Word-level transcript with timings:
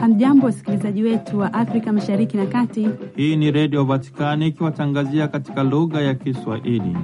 Hamjambo, 0.00 0.46
wasikilizaji 0.46 1.02
wetu 1.02 1.38
wa 1.38 1.54
Afrika 1.54 1.92
Mashariki 1.92 2.36
na 2.36 2.46
Kati. 2.46 2.88
Hii 3.16 3.36
ni 3.36 3.50
Redio 3.50 3.84
Vatikani 3.84 4.46
ikiwatangazia 4.46 5.28
katika 5.28 5.62
lugha 5.62 6.00
ya 6.02 6.14
Kiswahili. 6.14 6.96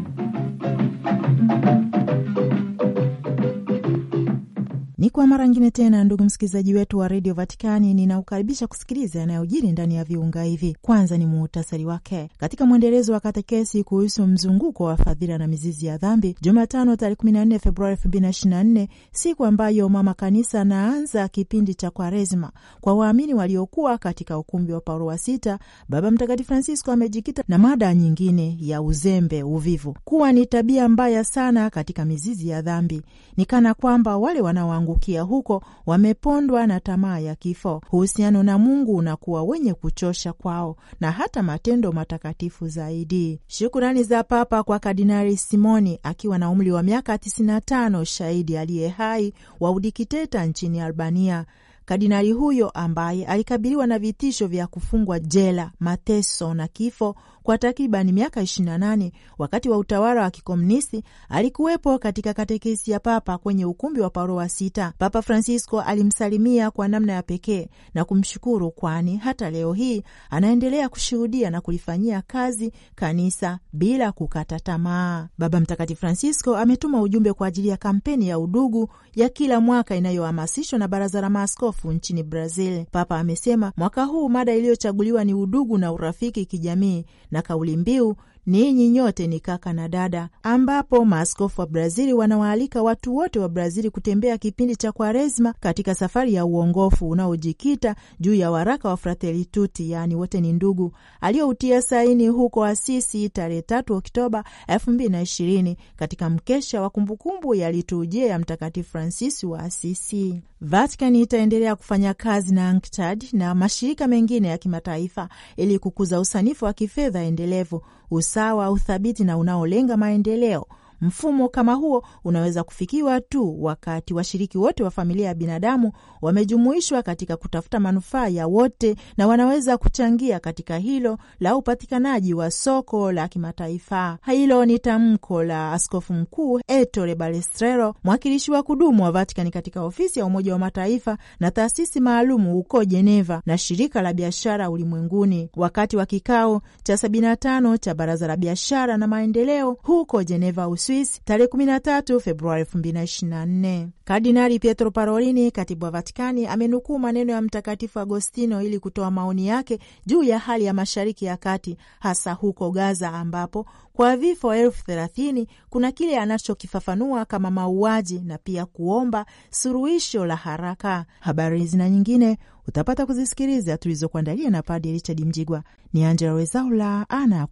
Ni 4.99 5.10
kwa 5.10 5.26
mara 5.26 5.49
ngine 5.49 5.71
tena, 5.71 6.04
ndugu 6.04 6.24
msikilizaji 6.24 6.74
wetu 6.74 6.99
wa 6.99 7.08
redio 7.08 7.35
Vatikani, 7.35 7.94
ninaukaribisha 7.94 8.67
kusikiliza 8.67 9.19
yanayojiri 9.21 9.72
ndani 9.72 9.94
ya 9.96 10.04
viunga 10.04 10.42
hivi. 10.42 10.76
Kwanza 10.82 11.19
ni 11.19 11.26
muhtasari 11.26 11.85
wake. 11.85 12.28
Katika 12.38 12.67
mwendelezo 12.67 13.13
wa 13.13 13.21
katekesi 13.21 13.85
kuhusu 13.85 14.26
mzunguko 14.26 14.85
wa 14.85 14.96
fadhila 14.96 15.38
na 15.38 15.46
mizizi 15.46 15.87
ya 15.87 15.96
dhambi, 15.96 16.37
Jumatano 16.41 16.96
tarehe 16.96 17.14
14 17.23 17.59
Februari 17.59 17.96
2024, 17.96 18.88
siku 19.12 19.45
ambayo 19.45 19.88
mama 19.88 20.14
kanisa 20.14 20.60
anaanza 20.60 21.28
kipindi 21.28 21.74
cha 21.74 21.90
Kwaresma 21.90 22.52
kwa 22.80 22.95
waamini 22.95 23.34
waliokuwa 23.34 23.98
katika 23.98 24.38
ukumbi 24.38 24.73
wa 24.73 24.80
Paulo 24.80 25.06
wa 25.06 25.18
Sita, 25.18 25.59
Baba 25.88 26.10
Mtakatifu 26.10 26.48
Francisco 26.48 26.92
amejikita 26.92 27.45
na 27.48 27.59
mada 27.59 27.95
nyingine 27.95 28.56
ya 28.60 28.82
uzembe, 28.82 29.42
uvivu 29.42 29.96
kuwa 30.04 30.32
ni 30.32 30.46
tabia 30.46 30.88
mbaya 30.88 31.24
sana 31.24 31.70
katika 31.70 32.04
mizizi 32.04 32.48
ya 32.48 32.62
dhambi, 32.62 33.02
ni 33.37 33.45
kana 33.45 33.74
kwamba 33.74 34.16
wale 34.16 34.40
wanao 34.40 34.68
angukia 34.88 35.23
huko 35.23 35.62
wamepondwa 35.87 36.66
na 36.66 36.80
tamaa 36.80 37.19
ya 37.19 37.34
kifo. 37.34 37.80
Uhusiano 37.92 38.42
na 38.42 38.59
Mungu 38.59 38.96
unakuwa 38.96 39.42
wenye 39.42 39.74
kuchosha 39.74 40.33
kwao 40.33 40.77
na 41.01 41.10
hata 41.12 41.42
matendo 41.42 41.92
matakatifu 41.92 42.69
zaidi. 42.69 43.41
Shukurani 43.46 44.02
za 44.02 44.23
Papa 44.24 44.62
kwa 44.62 44.79
Kardinali 44.79 45.37
Simoni 45.37 45.98
akiwa 46.02 46.38
na 46.38 46.51
umri 46.51 46.73
wa 46.73 46.82
miaka 46.82 47.15
95, 47.16 48.05
shahidi 48.05 48.56
aliye 48.56 48.88
hai 48.88 49.32
wa 49.60 49.70
udikiteta 49.70 50.45
nchini 50.46 50.80
Albania. 50.80 51.45
Kardinali 51.88 52.32
huyo 52.32 52.71
ambaye 52.71 53.26
alikabiliwa 53.26 53.87
na 53.87 53.99
vitisho 53.99 54.46
vya 54.46 54.66
kufungwa 54.66 55.18
jela, 55.21 55.71
mateso 55.80 56.54
na 56.54 56.68
kifo 56.68 57.16
kwa 57.49 57.59
takribani 57.59 58.12
miaka 58.12 58.43
28 58.43 59.10
wakati 59.38 59.68
wa 59.68 59.79
utawala 59.79 60.23
wa 60.23 60.30
kikomunisti 60.30 61.02
alikuwepo 61.29 61.99
katika 61.99 62.35
katekesi 62.35 62.90
ya 62.90 63.01
Papa 63.01 63.38
kwenye 63.38 63.65
ukumbi 63.65 64.01
wa 64.01 64.11
Paulo 64.11 64.35
wa 64.35 64.49
Sita. 64.49 64.93
Papa 64.99 65.23
Francisco 65.23 65.81
alimsalimia 65.81 66.71
kwa 66.71 66.89
namna 66.89 67.12
ya 67.12 67.23
pekee 67.23 67.69
na 67.95 68.05
kumshukuru, 68.05 68.71
kwani 68.71 69.17
hata 69.17 69.51
leo 69.51 69.73
hii 69.73 70.03
anaendelea 70.31 70.89
kushuhudia 70.89 71.51
na 71.51 71.61
kulifanyia 71.61 72.23
kazi 72.23 72.73
kanisa 72.95 73.59
bila 73.73 74.12
kukata 74.12 74.61
tamaa. 74.61 75.29
Baba 75.39 75.61
Mtakatifu 75.61 76.01
Francisco 76.01 76.57
ametuma 76.57 77.01
ujumbe 77.03 77.33
kwa 77.33 77.47
ajili 77.47 77.69
ya 77.69 77.77
kampeni 77.77 78.29
ya 78.29 78.39
udugu 78.39 78.89
ya 79.15 79.29
kila 79.29 79.61
mwaka 79.61 79.97
inayohamasishwa 79.97 80.79
na 80.79 80.89
Baraza 80.89 81.21
la 81.21 81.31
Maaskofu 81.31 81.78
nchini 81.87 82.23
Brazil. 82.23 82.84
Papa 82.91 83.19
amesema 83.19 83.73
mwaka 83.77 84.05
huu 84.05 84.29
mada 84.29 84.55
iliyochaguliwa 84.55 85.25
ni 85.25 85.34
udugu 85.34 85.79
na 85.79 85.93
urafiki 85.93 86.47
kijamii 86.47 87.05
na 87.31 87.43
kauli 87.43 87.77
mbiu 87.77 88.17
ninyi 88.49 88.89
nyote 88.91 89.27
ni 89.27 89.41
kaka 89.41 89.73
na 89.73 89.89
dada, 89.89 90.29
ambapo 90.43 91.05
maaskofu 91.05 91.61
wa 91.61 91.67
Brazili 91.67 92.13
wanawaalika 92.13 92.83
watu 92.83 93.17
wote 93.17 93.39
wa 93.39 93.49
Brazili 93.49 93.91
kutembea 93.91 94.39
kipindi 94.39 94.77
cha 94.77 94.93
Kwaresma 94.93 95.55
katika 95.61 95.95
safari 95.95 96.35
ya 96.35 96.45
uongofu 96.45 97.09
unaojikita 97.09 97.97
juu 98.21 98.35
ya 98.35 98.51
waraka 98.51 98.89
wa 98.89 98.97
Fratelli 98.97 99.45
Tutti, 99.45 99.91
yaani 99.91 100.15
wote 100.15 100.41
ni 100.41 100.53
ndugu, 100.53 100.93
aliyoutia 101.21 101.83
saini 101.83 102.29
huko 102.29 102.65
Asisi 102.65 103.29
tarehe 103.29 103.61
3 103.61 103.93
Oktoba 103.95 104.45
elfu 104.67 104.91
mbili 104.91 105.11
na 105.11 105.23
ishirini 105.23 105.77
katika 105.97 106.31
mkesha 106.31 106.83
wa 106.83 106.91
kumbukumbu 106.91 107.55
ya 107.55 107.73
liturujia 107.73 108.27
ya 108.27 108.39
Mtakatifu 108.39 108.91
Fransisi 108.91 109.47
wa 109.47 109.61
Asisi. 109.61 110.41
Vatican 110.61 111.17
itaendelea 111.17 111.77
kufanya 111.77 112.15
kazi 112.15 112.55
na 112.55 112.71
UNCTAD 112.71 113.25
na 113.33 113.55
mashirika 113.55 114.07
mengine 114.07 114.49
ya 114.49 114.59
kimataifa 114.59 115.29
ili 115.57 115.79
kukuza 115.79 116.21
usanifu 116.21 116.65
wa 116.65 116.72
kifedha 116.72 117.22
endelevu, 117.22 117.83
usawa, 118.11 118.71
uthabiti 118.71 119.25
na 119.25 119.37
unaolenga 119.39 119.97
maendeleo. 119.97 120.67
Mfumo 121.00 121.48
kama 121.48 121.75
huo 121.75 122.04
unaweza 122.25 122.64
kufikiwa 122.64 123.20
tu 123.20 123.62
wakati 123.64 124.14
washiriki 124.14 124.59
wote 124.59 124.82
wa 124.82 124.91
familia 124.91 125.26
ya 125.26 125.34
binadamu 125.34 125.92
wamejumuishwa 126.22 127.03
katika 127.03 127.36
kutafuta 127.36 127.81
manufaa 127.81 128.28
ya 128.28 128.47
wote 128.47 128.97
na 129.16 129.26
wanaweza 129.26 129.76
kuchangia 129.78 130.41
katika 130.41 130.78
hilo 130.78 131.19
la 131.41 131.56
upatikanaji 131.56 132.34
wa 132.34 132.50
soko 132.50 133.12
la 133.12 133.28
kimataifa. 133.28 134.19
Hilo 134.26 134.64
ni 134.64 134.78
tamko 134.78 135.42
la 135.42 135.72
Askofu 135.72 136.12
Mkuu 136.12 136.60
Ettore 136.69 137.15
Balestrero, 137.15 137.94
mwakilishi 138.04 138.50
wa 138.50 138.62
kudumu 138.62 139.03
wa 139.04 139.12
Vatikani 139.12 139.50
katika 139.50 139.82
ofisi 139.82 140.19
ya 140.19 140.26
Umoja 140.26 140.53
wa 140.53 140.59
Mataifa 140.59 141.19
na 141.41 141.50
taasisi 141.50 142.00
maalumu 142.00 142.53
huko 142.53 142.84
Jeneva 142.84 143.42
na 143.47 143.59
Shirika 143.59 144.03
la 144.03 144.12
Biashara 144.12 144.70
Ulimwenguni, 144.70 145.50
wakati 145.56 145.97
wa 145.97 146.06
kikao 146.06 146.62
cha 146.82 146.94
75 146.94 147.78
cha 147.78 147.94
Baraza 147.94 148.26
la 148.26 148.36
Biashara 148.36 148.97
na 148.97 149.06
Maendeleo 149.06 149.76
huko 149.82 150.22
Jeneva, 150.22 150.69
Uswisi, 150.88 151.21
tarehe 151.25 151.49
13 151.49 152.21
Februari 152.21 152.62
2024. 152.65 153.88
Kardinali 154.04 154.59
Pietro 154.59 154.91
Parolini, 154.91 155.50
katibu 155.50 155.84
wa 155.84 155.91
Vatikani, 155.91 156.47
amenukuu 156.47 156.99
maneno 156.99 157.32
ya 157.32 157.43
Mtakatifu 157.43 158.00
Agostino 158.00 158.62
ili 158.62 158.78
kutoa 158.78 159.10
maoni 159.10 159.48
yake 159.48 159.78
juu 160.06 160.22
ya 160.22 160.38
hali 160.38 160.65
ya 160.65 160.75
Mashariki 160.75 161.25
ya 161.25 161.37
Kati, 161.37 161.77
hasa 162.00 162.32
huko 162.32 162.71
Gaza, 162.71 163.12
ambapo 163.12 163.66
kwa 163.93 164.16
vifo 164.16 164.54
elfu 164.54 164.84
thelathini 164.84 165.47
kuna 165.71 165.93
kile 165.93 166.19
anachokifafanua 166.19 167.25
kama 167.25 167.50
mauaji 167.50 168.21
na 168.25 168.38
pia 168.38 168.66
kuomba 168.66 169.27
suluhisho 169.50 170.27
la 170.27 170.37
haraka. 170.37 171.04
Habari 171.21 171.60
hizi 171.60 171.77
na 171.77 171.91
nyingine 171.91 172.38
utapata 172.69 173.06
kuzisikiliza 173.06 173.78
tulizokuandalia 173.78 174.50
na 174.50 174.62
Padre 174.62 174.93
Richard 174.93 175.21
Mjigwa. 175.25 175.62
Ni 175.93 176.04
Angela 176.04 176.32
Wezaula 176.34 177.06
ana 177.09 177.47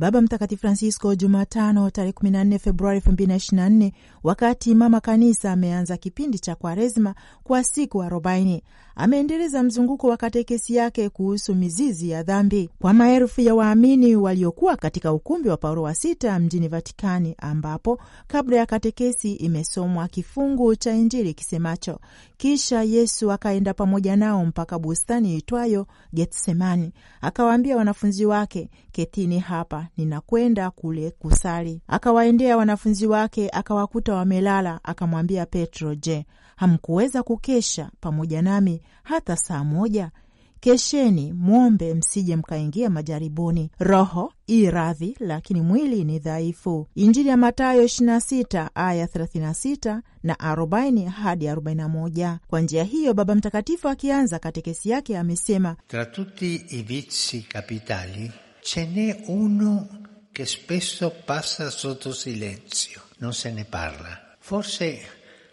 Baba 0.00 0.20
Mtakatifu 0.20 0.60
Francisco 0.60 1.14
Jumatano 1.14 1.90
tarehe 1.90 2.12
14 2.12 2.58
Februari 2.58 2.98
2024 3.00 3.92
wakati 4.22 4.74
mama 4.74 5.00
kanisa 5.00 5.52
ameanza 5.52 5.96
kipindi 5.96 6.38
cha 6.38 6.54
Kwaresma 6.54 7.14
kwa 7.44 7.64
siku 7.64 8.02
arobaini. 8.02 8.62
Ameendeleza 8.96 9.62
mzunguko 9.62 10.08
wa 10.08 10.16
katekesi 10.16 10.74
yake 10.74 11.08
kuhusu 11.08 11.54
mizizi 11.54 12.10
ya 12.10 12.22
dhambi. 12.22 12.70
Kwa 12.78 12.92
maelfu 12.92 13.40
ya 13.40 13.54
waamini 13.54 14.16
waliokuwa 14.16 14.76
katika 14.76 15.12
ukumbi 15.12 15.48
wa 15.48 15.56
Paulo 15.56 15.82
wa 15.82 15.94
Sita 15.94 16.38
mjini 16.38 16.68
Vatikani, 16.68 17.34
ambapo 17.38 17.98
kabla 18.26 18.56
ya 18.56 18.66
katekesi 18.66 19.32
imesomwa 19.32 20.08
kifungu 20.08 20.76
cha 20.76 20.92
Injili 20.94 21.34
kisemacho, 21.34 22.00
kisha 22.40 22.82
Yesu 22.82 23.32
akaenda 23.32 23.74
pamoja 23.74 24.16
nao 24.16 24.46
mpaka 24.46 24.78
bustani 24.78 25.36
itwayo 25.36 25.86
Getsemani, 26.12 26.92
akawaambia 27.20 27.76
wanafunzi 27.76 28.26
wake, 28.26 28.70
ketini 28.92 29.38
hapa, 29.38 29.86
ninakwenda 29.96 30.70
kule 30.70 31.10
kusali. 31.10 31.82
Akawaendea 31.88 32.56
wanafunzi 32.56 33.06
wake, 33.06 33.48
akawakuta 33.50 34.14
wamelala, 34.14 34.80
akamwambia 34.84 35.46
Petro, 35.46 35.94
je, 35.94 36.26
hamkuweza 36.56 37.22
kukesha 37.22 37.90
pamoja 38.00 38.42
nami 38.42 38.82
hata 39.02 39.36
saa 39.36 39.64
moja? 39.64 40.10
Kesheni 40.60 41.32
mwombe, 41.32 41.94
msije 41.94 42.36
mkaingia 42.36 42.90
majaribuni. 42.90 43.70
Roho 43.78 44.32
i 44.46 44.70
radhi, 44.70 45.16
lakini 45.20 45.60
mwili 45.60 46.04
ni 46.04 46.18
dhaifu. 46.18 46.88
Injili 46.94 47.28
ya 47.28 47.36
Mathayo 47.36 47.84
26 47.84 48.68
aya 48.74 49.06
36 49.06 50.00
na 50.22 50.34
40 50.34 51.06
hadi 51.08 51.46
41. 51.48 52.38
Kwa 52.46 52.60
njia 52.60 52.84
hiyo, 52.84 53.14
Baba 53.14 53.34
Mtakatifu 53.34 53.88
akianza 53.88 54.38
katekesi 54.38 54.90
yake 54.90 55.18
amesema, 55.18 55.76
tra 55.88 56.06
tutti 56.06 56.54
i 56.54 56.82
vizi 56.82 57.40
capitali 57.48 58.30
ce 58.62 58.84
n'è 58.86 59.22
uno 59.26 59.88
che 60.32 60.46
spesso 60.46 61.10
passa 61.24 61.70
sotto 61.70 62.12
silenzio, 62.12 63.00
non 63.18 63.32
se 63.32 63.50
ne 63.52 63.64
parla, 63.64 64.36
forse 64.38 65.00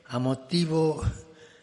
a 0.07 0.17
motivo 0.19 1.03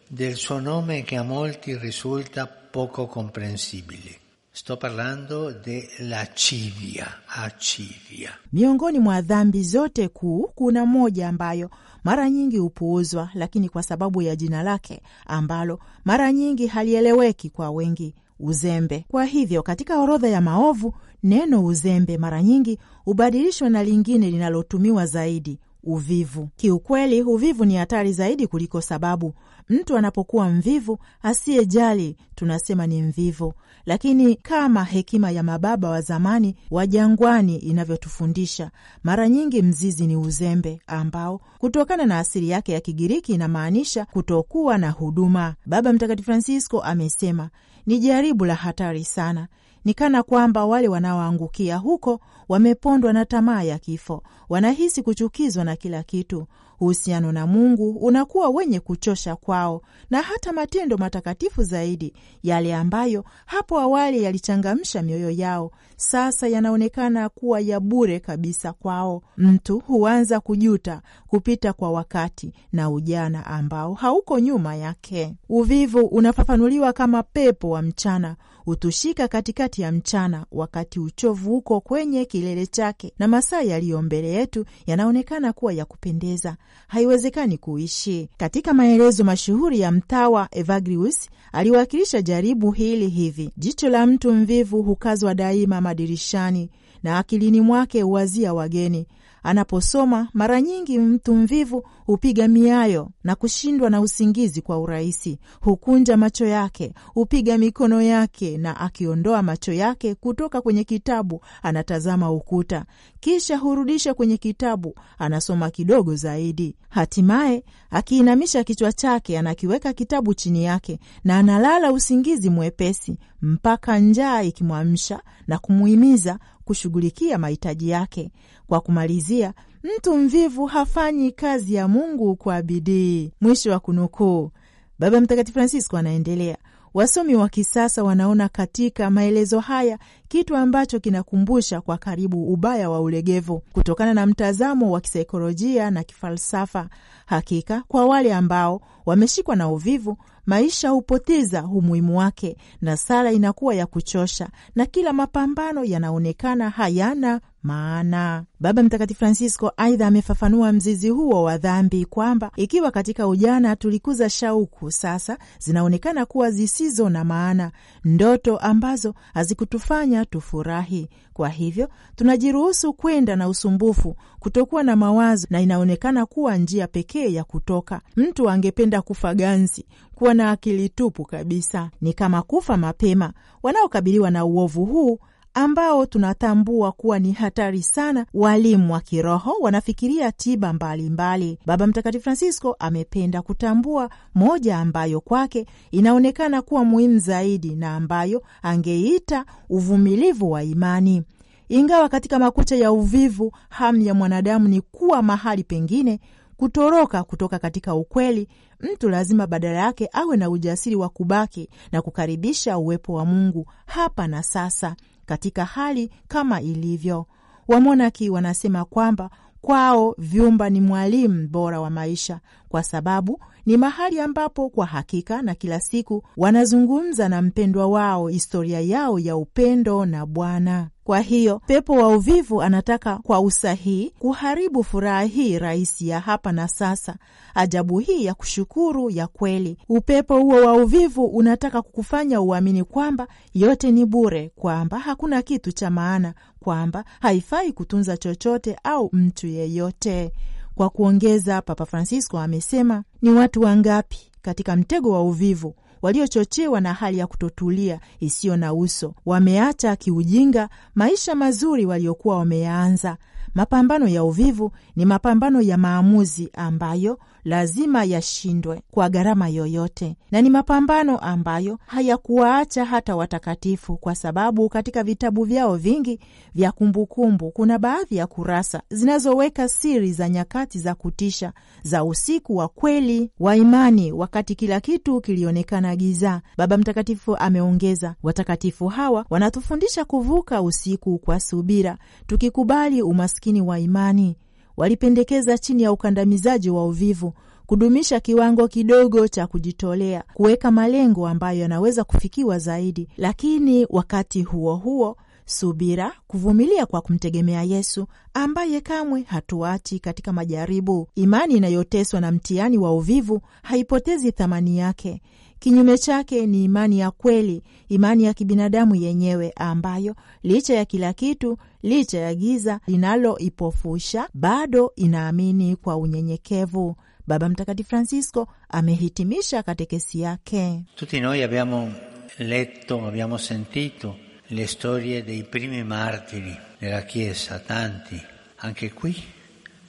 del 0.07 0.35
suo 0.35 0.59
nome 0.59 1.03
che 1.03 1.15
a 1.17 1.23
molti 1.23 1.77
risulta 1.77 2.47
poco 2.75 3.07
comprensibili. 3.07 4.13
Sto 4.51 4.75
parlando 4.75 5.51
della 5.53 6.25
civia, 6.33 7.07
acivia. 7.27 8.31
Miongoni 8.53 8.99
mwa 8.99 9.21
dhambi 9.21 9.63
zote 9.63 10.07
kuu 10.07 10.51
kuna 10.55 10.85
moja 10.85 11.27
ambayo 11.29 11.69
mara 12.03 12.29
nyingi 12.29 12.57
hupuuzwa, 12.57 13.29
lakini 13.33 13.69
kwa 13.69 13.83
sababu 13.83 14.21
ya 14.21 14.35
jina 14.35 14.63
lake 14.63 15.01
ambalo 15.25 15.79
mara 16.05 16.31
nyingi 16.33 16.67
halieleweki 16.67 17.49
kwa 17.49 17.71
wengi 17.71 18.13
uzembe. 18.39 19.05
Kwa 19.07 19.25
hivyo 19.25 19.63
katika 19.63 19.99
orodha 20.01 20.27
ya 20.29 20.41
maovu 20.41 20.93
neno 21.23 21.65
uzembe 21.65 22.17
mara 22.17 22.43
nyingi 22.43 22.79
hubadilishwa 23.05 23.69
na 23.69 23.83
lingine 23.83 24.31
linalotumiwa 24.31 25.05
zaidi, 25.05 25.59
uvivu. 25.85 26.49
Kiukweli, 26.55 27.21
uvivu 27.23 27.65
ni 27.65 27.75
hatari 27.75 28.13
zaidi 28.13 28.47
kuliko 28.47 28.81
sababu. 28.81 29.33
Mtu 29.69 29.97
anapokuwa 29.97 30.49
mvivu, 30.49 30.97
asiyejali, 31.23 32.17
tunasema 32.35 32.87
ni 32.87 33.01
mvivu. 33.01 33.53
Lakini 33.85 34.35
kama 34.35 34.83
hekima 34.83 35.31
ya 35.31 35.43
mababa 35.43 35.89
wa 35.89 36.01
zamani 36.01 36.55
wa 36.71 36.87
jangwani 36.87 37.55
inavyotufundisha, 37.57 38.71
mara 39.03 39.29
nyingi 39.29 39.61
mzizi 39.61 40.07
ni 40.07 40.15
uzembe, 40.15 40.81
ambao 40.87 41.41
kutokana 41.57 42.05
na 42.05 42.19
asili 42.19 42.49
yake 42.49 42.71
ya 42.73 42.79
Kigiriki 42.81 43.33
inamaanisha 43.33 44.05
kutokuwa 44.05 44.77
na 44.77 44.91
huduma. 44.91 45.55
Baba 45.65 45.93
Mtakatifu 45.93 46.25
Francisco 46.25 46.81
amesema 46.81 47.49
ni 47.85 47.99
jaribu 47.99 48.45
la 48.45 48.55
hatari 48.55 49.03
sana 49.05 49.47
ni 49.85 49.93
kana 49.93 50.23
kwamba 50.23 50.65
wale 50.65 50.87
wanaoangukia 50.87 51.77
huko 51.77 52.19
wamepondwa 52.49 53.13
na 53.13 53.25
tamaa 53.25 53.63
ya 53.63 53.79
kifo, 53.79 54.23
wanahisi 54.49 55.01
kuchukizwa 55.03 55.63
na 55.63 55.75
kila 55.75 56.03
kitu. 56.03 56.47
Uhusiano 56.79 57.31
na 57.31 57.47
Mungu 57.47 57.89
unakuwa 57.91 58.49
wenye 58.49 58.79
kuchosha 58.79 59.35
kwao, 59.35 59.81
na 60.09 60.21
hata 60.21 60.53
matendo 60.53 60.97
matakatifu 60.97 61.63
zaidi, 61.63 62.13
yale 62.43 62.75
ambayo 62.75 63.25
hapo 63.45 63.79
awali 63.79 64.23
yalichangamsha 64.23 65.01
mioyo 65.01 65.29
yao, 65.29 65.71
sasa 65.97 66.47
yanaonekana 66.47 67.29
kuwa 67.29 67.59
ya 67.59 67.79
bure 67.79 68.19
kabisa 68.19 68.73
kwao. 68.73 69.21
Mtu 69.37 69.79
huanza 69.79 70.39
kujuta 70.39 71.01
kupita 71.27 71.73
kwa 71.73 71.91
wakati 71.91 72.53
na 72.73 72.89
ujana 72.89 73.45
ambao 73.45 73.93
hauko 73.93 74.39
nyuma 74.39 74.75
yake. 74.75 75.35
Uvivu 75.49 75.99
unafafanuliwa 76.05 76.93
kama 76.93 77.23
pepo 77.23 77.69
wa 77.69 77.81
mchana 77.81 78.35
hutushika 78.65 79.27
katikati 79.27 79.81
ya 79.81 79.91
mchana, 79.91 80.45
wakati 80.51 80.99
uchovu 80.99 81.57
uko 81.57 81.81
kwenye 81.81 82.25
kilele 82.25 82.65
chake 82.67 83.13
na 83.19 83.27
masaa 83.27 83.61
yaliyo 83.61 84.01
mbele 84.01 84.27
yetu 84.27 84.65
yanaonekana 84.87 85.53
kuwa 85.53 85.73
ya 85.73 85.85
kupendeza. 85.85 86.57
Haiwezekani 86.87 87.57
kuishi. 87.57 88.29
Katika 88.37 88.73
maelezo 88.73 89.23
mashuhuri 89.23 89.79
ya 89.79 89.91
mtawa 89.91 90.47
Evagrius 90.51 91.29
aliwakilisha 91.51 92.21
jaribu 92.21 92.71
hili 92.71 93.07
hivi: 93.09 93.49
jicho 93.57 93.89
la 93.89 94.05
mtu 94.05 94.33
mvivu 94.33 94.81
hukazwa 94.83 95.35
daima 95.35 95.81
madirishani 95.81 96.69
na 97.03 97.17
akilini 97.17 97.61
mwake 97.61 98.01
huwazia 98.01 98.53
wageni. 98.53 99.07
Anaposoma 99.45 100.27
mara 100.33 100.61
nyingi 100.61 100.99
mtu 100.99 101.35
mvivu 101.35 101.83
hupiga 102.05 102.47
miayo 102.47 103.09
na 103.23 103.35
kushindwa 103.35 103.89
na 103.89 104.01
usingizi 104.01 104.61
kwa 104.61 104.79
urahisi. 104.79 105.39
Hukunja 105.61 106.17
macho 106.17 106.45
yake, 106.45 106.93
hupiga 107.13 107.57
mikono 107.57 108.01
yake, 108.01 108.57
na 108.57 108.79
akiondoa 108.79 109.41
macho 109.43 109.73
yake 109.73 110.15
kutoka 110.15 110.61
kwenye 110.61 110.83
kitabu 110.83 111.41
anatazama 111.63 112.31
ukuta, 112.31 112.85
kisha 113.19 113.57
hurudisha 113.57 114.13
kwenye 114.13 114.37
kitabu, 114.37 114.95
anasoma 115.19 115.69
kidogo 115.69 116.15
zaidi. 116.15 116.75
Hatimaye 116.89 117.63
akiinamisha 117.89 118.63
kichwa 118.63 118.93
chake, 118.93 119.39
anakiweka 119.39 119.93
kitabu 119.93 120.33
chini 120.33 120.63
yake 120.63 120.99
na 121.23 121.37
analala 121.39 121.91
usingizi 121.91 122.49
mwepesi 122.49 123.17
mpaka 123.45 123.99
njaa 123.99 124.41
ikimwamsha 124.43 125.21
na 125.47 125.57
kumuhimiza 125.59 126.39
kushughulikia 126.63 127.37
mahitaji 127.37 127.89
yake. 127.89 128.31
Kwa 128.67 128.81
kumalizia, 128.81 129.53
mtu 129.83 130.17
mvivu 130.17 130.65
hafanyi 130.65 131.31
kazi 131.31 131.73
ya 131.73 131.87
Mungu 131.87 132.35
kwa 132.35 132.61
bidii. 132.61 133.31
Mwisho 133.41 133.71
wa 133.71 133.79
kunukuu. 133.79 134.51
Baba 134.99 135.21
Mtakatifu 135.21 135.53
Francisco 135.53 135.97
anaendelea. 135.97 136.57
Wasomi 136.93 137.35
wa 137.35 137.49
kisasa 137.49 138.03
wanaona 138.03 138.49
katika 138.49 139.09
maelezo 139.09 139.59
haya 139.59 139.99
kitu 140.27 140.55
ambacho 140.55 140.99
kinakumbusha 140.99 141.81
kwa 141.81 141.97
karibu 141.97 142.53
ubaya 142.53 142.89
wa 142.89 143.01
ulegevu 143.01 143.61
kutokana 143.73 144.13
na 144.13 144.25
mtazamo 144.25 144.91
wa 144.91 145.01
kisaikolojia 145.01 145.91
na 145.91 146.03
kifalsafa. 146.03 146.89
Hakika 147.25 147.83
kwa 147.87 148.05
wale 148.05 148.33
ambao 148.33 148.81
wameshikwa 149.05 149.55
na 149.55 149.69
uvivu, 149.69 150.17
maisha 150.45 150.89
hupoteza 150.89 151.63
umuhimu 151.63 152.17
wake 152.17 152.57
na 152.81 152.97
sala 152.97 153.31
inakuwa 153.31 153.75
ya 153.75 153.85
kuchosha 153.85 154.49
na 154.75 154.85
kila 154.85 155.13
mapambano 155.13 155.83
yanaonekana 155.83 156.69
hayana 156.69 157.41
maana. 157.63 158.43
Baba 158.59 158.83
Mtakatifu 158.83 159.19
Francisco 159.19 159.71
aidha 159.77 160.07
amefafanua 160.07 160.71
mzizi 160.71 161.09
huo 161.09 161.43
wa 161.43 161.57
dhambi 161.57 162.05
kwamba 162.05 162.51
ikiwa 162.55 162.91
katika 162.91 163.27
ujana 163.27 163.75
tulikuza 163.75 164.29
shauku, 164.29 164.91
sasa 164.91 165.37
zinaonekana 165.59 166.25
kuwa 166.25 166.51
zisizo 166.51 167.09
na 167.09 167.23
maana, 167.23 167.71
ndoto 168.03 168.57
ambazo 168.57 169.15
hazikutufanya 169.33 170.24
tufurahi. 170.25 171.09
Kwa 171.33 171.49
hivyo 171.49 171.89
tunajiruhusu 172.15 172.93
kwenda 172.93 173.35
na 173.35 173.47
usumbufu, 173.49 174.15
kutokuwa 174.39 174.83
na 174.83 174.95
mawazo, 174.95 175.47
na 175.49 175.61
inaonekana 175.61 176.25
kuwa 176.25 176.57
njia 176.57 176.87
pekee 176.87 177.33
ya 177.33 177.43
kutoka. 177.43 178.01
Mtu 178.15 178.49
angependa 178.49 179.01
kufa 179.01 179.33
ganzi, 179.35 179.85
kuwa 180.15 180.33
na 180.33 180.51
akili 180.51 180.89
tupu 180.89 181.25
kabisa, 181.25 181.89
ni 182.01 182.13
kama 182.13 182.41
kufa 182.41 182.77
mapema. 182.77 183.33
Wanaokabiliwa 183.63 184.31
na 184.31 184.45
uovu 184.45 184.85
huu 184.85 185.19
ambao 185.55 186.05
tunatambua 186.05 186.91
kuwa 186.91 187.19
ni 187.19 187.31
hatari 187.31 187.83
sana, 187.83 188.25
walimu 188.33 188.93
wa 188.93 188.99
kiroho 189.01 189.53
wanafikiria 189.61 190.31
tiba 190.31 190.73
mbalimbali 190.73 191.09
mbali. 191.45 191.59
Baba 191.65 191.87
Mtakatifu 191.87 192.23
Francisco 192.23 192.75
amependa 192.79 193.41
kutambua 193.41 194.09
moja 194.35 194.77
ambayo 194.77 195.21
kwake 195.21 195.65
inaonekana 195.91 196.61
kuwa 196.61 196.85
muhimu 196.85 197.19
zaidi 197.19 197.75
na 197.75 197.95
ambayo 197.95 198.41
angeita 198.61 199.45
uvumilivu 199.69 200.51
wa 200.51 200.63
imani. 200.63 201.23
Ingawa 201.69 202.09
katika 202.09 202.39
makucha 202.39 202.75
ya 202.75 202.91
uvivu 202.91 203.51
hamu 203.69 204.01
ya 204.01 204.13
mwanadamu 204.13 204.67
ni 204.67 204.81
kuwa 204.81 205.21
mahali 205.21 205.63
pengine 205.63 206.19
kutoroka 206.57 207.23
kutoka 207.23 207.59
katika 207.59 207.95
ukweli, 207.95 208.47
mtu 208.79 209.09
lazima 209.09 209.47
badala 209.47 209.79
yake 209.79 210.09
awe 210.13 210.37
na 210.37 210.49
ujasiri 210.49 210.95
wa 210.95 211.09
kubaki 211.09 211.69
na 211.91 212.01
kukaribisha 212.01 212.77
uwepo 212.77 213.13
wa 213.13 213.25
Mungu 213.25 213.65
hapa 213.85 214.27
na 214.27 214.43
sasa 214.43 214.95
katika 215.25 215.65
hali 215.65 216.09
kama 216.27 216.61
ilivyo. 216.61 217.25
Wamonaki 217.67 218.29
wanasema 218.29 218.85
kwamba 218.85 219.29
kwao 219.61 220.15
vyumba 220.17 220.69
ni 220.69 220.81
mwalimu 220.81 221.47
bora 221.47 221.81
wa 221.81 221.89
maisha, 221.89 222.39
kwa 222.69 222.83
sababu 222.83 223.39
ni 223.65 223.77
mahali 223.77 224.19
ambapo 224.19 224.69
kwa 224.69 224.85
hakika 224.85 225.41
na 225.41 225.55
kila 225.55 225.79
siku 225.79 226.23
wanazungumza 226.37 227.29
na 227.29 227.41
mpendwa 227.41 227.87
wao 227.87 228.27
historia 228.27 228.79
yao 228.81 229.19
ya 229.19 229.37
upendo 229.37 230.05
na 230.05 230.25
Bwana. 230.25 230.89
Kwa 231.05 231.19
hiyo 231.19 231.61
pepo 231.67 231.93
wa 231.93 232.07
uvivu 232.07 232.61
anataka 232.61 233.17
kwa 233.17 233.39
usahihi 233.41 234.13
kuharibu 234.19 234.83
furaha 234.83 235.23
hii 235.23 235.59
rahisi 235.59 236.07
ya 236.07 236.19
hapa 236.19 236.51
na 236.51 236.67
sasa, 236.67 237.15
ajabu 237.55 237.99
hii 237.99 238.25
ya 238.25 238.33
kushukuru 238.33 239.09
ya 239.09 239.27
kweli. 239.27 239.77
Upepo 239.89 240.39
huo 240.41 240.55
wa 240.65 240.73
uvivu 240.73 241.25
unataka 241.25 241.81
kukufanya 241.81 242.41
uamini 242.41 242.83
kwamba 242.83 243.27
yote 243.53 243.91
ni 243.91 244.05
bure, 244.05 244.51
kwamba 244.55 244.99
hakuna 244.99 245.41
kitu 245.41 245.71
cha 245.71 245.89
maana, 245.89 246.33
kwamba 246.59 247.05
haifai 247.21 247.71
kutunza 247.73 248.17
chochote 248.17 248.75
au 248.83 249.09
mtu 249.13 249.47
yeyote. 249.47 250.31
Kwa 250.75 250.89
kuongeza, 250.89 251.61
Papa 251.61 251.85
Francisco 251.85 252.39
amesema 252.39 253.03
ni 253.21 253.29
watu 253.29 253.61
wangapi 253.61 254.31
katika 254.41 254.75
mtego 254.75 255.11
wa 255.11 255.23
uvivu 255.23 255.75
waliochochewa 256.05 256.81
na 256.81 256.93
hali 256.93 257.17
ya 257.17 257.27
kutotulia 257.27 257.99
isiyo 258.19 258.57
na 258.57 258.73
uso 258.73 259.13
wameacha 259.25 259.95
kiujinga 259.95 260.69
maisha 260.95 261.35
mazuri 261.35 261.85
waliokuwa 261.85 262.37
wameyaanza. 262.37 263.17
Mapambano 263.55 264.07
ya 264.07 264.23
uvivu 264.23 264.71
ni 264.95 265.05
mapambano 265.05 265.61
ya 265.61 265.77
maamuzi 265.77 266.49
ambayo 266.53 267.19
lazima 267.45 268.03
yashindwe 268.03 268.81
kwa 268.91 269.09
gharama 269.09 269.49
yoyote, 269.49 270.17
na 270.31 270.41
ni 270.41 270.49
mapambano 270.49 271.17
ambayo 271.17 271.79
hayakuwaacha 271.85 272.85
hata 272.85 273.15
watakatifu, 273.15 273.97
kwa 273.97 274.15
sababu 274.15 274.69
katika 274.69 275.03
vitabu 275.03 275.43
vyao 275.43 275.75
vingi 275.75 276.19
vya 276.55 276.71
kumbukumbu 276.71 277.51
kuna 277.51 277.79
baadhi 277.79 278.15
ya 278.15 278.27
kurasa 278.27 278.81
zinazoweka 278.89 279.69
siri 279.69 280.13
za 280.13 280.29
nyakati 280.29 280.79
za 280.79 280.95
kutisha 280.95 281.53
za 281.83 282.03
usiku 282.03 282.55
wa 282.57 282.67
kweli 282.67 283.31
wa 283.39 283.55
imani, 283.55 284.11
wakati 284.11 284.55
kila 284.55 284.79
kitu 284.79 285.21
kilionekana 285.21 285.95
giza. 285.95 286.41
Baba 286.57 286.77
Mtakatifu 286.77 287.35
ameongeza, 287.37 288.15
watakatifu 288.23 288.87
hawa 288.87 289.25
wanatufundisha 289.29 290.05
kuvuka 290.05 290.61
usiku 290.61 291.17
kwa 291.19 291.39
subira, 291.39 291.97
tukikubali 292.27 293.01
umaskini 293.01 293.61
wa 293.61 293.79
imani. 293.79 294.35
Walipendekeza 294.77 295.57
chini 295.57 295.83
ya 295.83 295.91
ukandamizaji 295.91 296.69
wa 296.69 296.85
uvivu 296.85 297.33
kudumisha 297.65 298.19
kiwango 298.19 298.67
kidogo 298.67 299.27
cha 299.27 299.47
kujitolea, 299.47 300.23
kuweka 300.33 300.71
malengo 300.71 301.27
ambayo 301.27 301.59
yanaweza 301.61 302.03
kufikiwa 302.03 302.59
zaidi, 302.59 303.07
lakini 303.17 303.87
wakati 303.89 304.43
huo 304.43 304.75
huo 304.75 305.17
subira, 305.45 306.11
kuvumilia 306.27 306.85
kwa 306.85 307.01
kumtegemea 307.01 307.63
Yesu 307.63 308.07
ambaye 308.33 308.81
kamwe 308.81 309.21
hatuachi 309.21 309.99
katika 309.99 310.33
majaribu. 310.33 311.07
Imani 311.15 311.53
inayoteswa 311.57 312.21
na 312.21 312.31
mtihani 312.31 312.77
wa 312.77 312.93
uvivu 312.95 313.41
haipotezi 313.63 314.31
thamani 314.31 314.77
yake, 314.77 315.21
Kinyume 315.59 315.97
chake 315.97 316.45
ni 316.45 316.63
imani 316.63 316.99
ya 316.99 317.11
kweli, 317.11 317.63
imani 317.89 318.23
ya 318.23 318.33
kibinadamu 318.33 318.95
yenyewe, 318.95 319.53
ambayo 319.55 320.15
licha 320.43 320.73
ya 320.75 320.85
kila 320.85 321.13
kitu, 321.13 321.57
licha 321.83 322.17
ya 322.19 322.35
giza 322.35 322.79
linaloipofusha, 322.87 324.29
bado 324.33 324.91
inaamini 324.95 325.75
kwa 325.75 325.97
unyenyekevu. 325.97 326.95
Baba 327.27 327.49
Mtakatifu 327.49 327.89
Francisco 327.89 328.47
amehitimisha 328.69 329.63
katekesi 329.63 330.19
yake. 330.21 330.83
Tutti 330.95 331.19
noi 331.19 331.43
abbiamo 331.43 331.91
letto, 332.39 333.05
abbiamo 333.07 333.37
sentito 333.37 334.15
le 334.49 334.67
storie 334.67 335.21
dei 335.23 335.43
primi 335.43 335.83
martiri 335.83 336.55
della 336.79 337.01
Chiesa, 337.01 337.59
tanti, 337.59 338.21
anche 338.57 338.91
qui, 338.93 339.15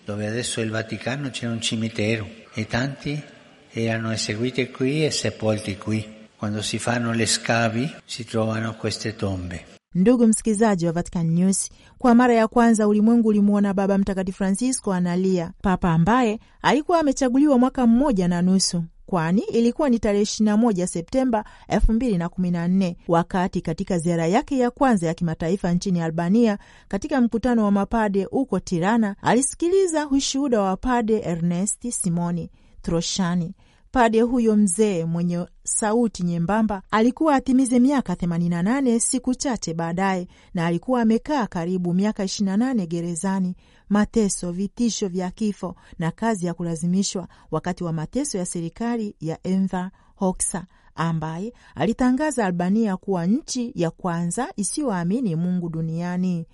dove 0.06 0.26
adesso 0.26 0.60
il 0.60 0.70
Vaticano, 0.70 1.28
c'è 1.30 1.46
un 1.46 1.60
cimitero 1.60 2.26
e 2.54 2.66
tanti 2.66 3.22
erano 3.84 4.12
eseguite 4.12 4.70
qui 4.70 5.04
e 5.04 5.10
sepolti 5.10 5.76
qui. 5.76 6.14
Quando 6.36 6.62
si 6.62 6.78
fanno 6.78 7.12
le 7.12 7.26
scavi 7.26 7.90
si 8.04 8.24
trovano 8.24 8.74
queste 8.74 9.16
tombe. 9.16 9.64
Ndugu 9.94 10.26
msikilizaji 10.26 10.86
wa 10.86 10.92
Vatican 10.92 11.26
News, 11.30 11.70
kwa 11.98 12.14
mara 12.14 12.34
ya 12.34 12.48
kwanza 12.48 12.88
ulimwengu 12.88 13.28
ulimwona 13.28 13.74
Baba 13.74 13.98
Mtakatifu 13.98 14.38
Francisco 14.38 14.92
analia, 14.92 15.52
papa 15.62 15.92
ambaye 15.92 16.40
alikuwa 16.62 17.00
amechaguliwa 17.00 17.58
mwaka 17.58 17.86
mmoja 17.86 18.28
na 18.28 18.42
nusu 18.42 18.84
kwani 19.06 19.40
ilikuwa 19.42 19.88
ni 19.88 19.98
tarehe 19.98 20.24
21 20.24 20.86
Septemba 20.86 21.44
2014 21.68 22.94
wakati 23.08 23.60
katika 23.60 23.98
ziara 23.98 24.26
yake 24.26 24.58
ya 24.58 24.70
kwanza 24.70 25.06
ya 25.06 25.14
kimataifa 25.14 25.72
nchini 25.72 26.00
Albania, 26.02 26.58
katika 26.88 27.20
mkutano 27.20 27.64
wa 27.64 27.70
mapade 27.70 28.24
huko 28.24 28.60
Tirana, 28.60 29.16
alisikiliza 29.22 30.08
ushuhuda 30.08 30.60
wa 30.60 30.76
pade 30.76 31.18
Ernesti 31.20 31.92
Simoni 31.92 32.50
Troshani. 32.82 33.54
Pade 33.96 34.20
huyo 34.22 34.56
mzee 34.56 35.04
mwenye 35.04 35.46
sauti 35.64 36.22
nyembamba 36.22 36.82
alikuwa 36.90 37.34
atimize 37.34 37.78
miaka 37.80 38.12
88 38.14 38.98
siku 38.98 39.34
chache 39.34 39.74
baadaye, 39.74 40.28
na 40.54 40.66
alikuwa 40.66 41.02
amekaa 41.02 41.46
karibu 41.46 41.94
miaka 41.94 42.24
28 42.24 42.86
gerezani, 42.86 43.54
mateso, 43.88 44.52
vitisho 44.52 45.08
vya 45.08 45.30
kifo 45.30 45.74
na 45.98 46.10
kazi 46.10 46.46
ya 46.46 46.54
kulazimishwa 46.54 47.28
wakati 47.50 47.84
wa 47.84 47.92
mateso 47.92 48.38
ya 48.38 48.46
serikali 48.46 49.14
ya 49.20 49.38
Enver 49.46 49.90
Hoxha 50.16 50.66
ambaye 50.94 51.52
alitangaza 51.74 52.46
Albania 52.46 52.96
kuwa 52.96 53.26
nchi 53.26 53.72
ya 53.74 53.90
kwanza 53.90 54.48
isiyoamini 54.56 55.36
Mungu 55.36 55.68
duniani. 55.68 56.46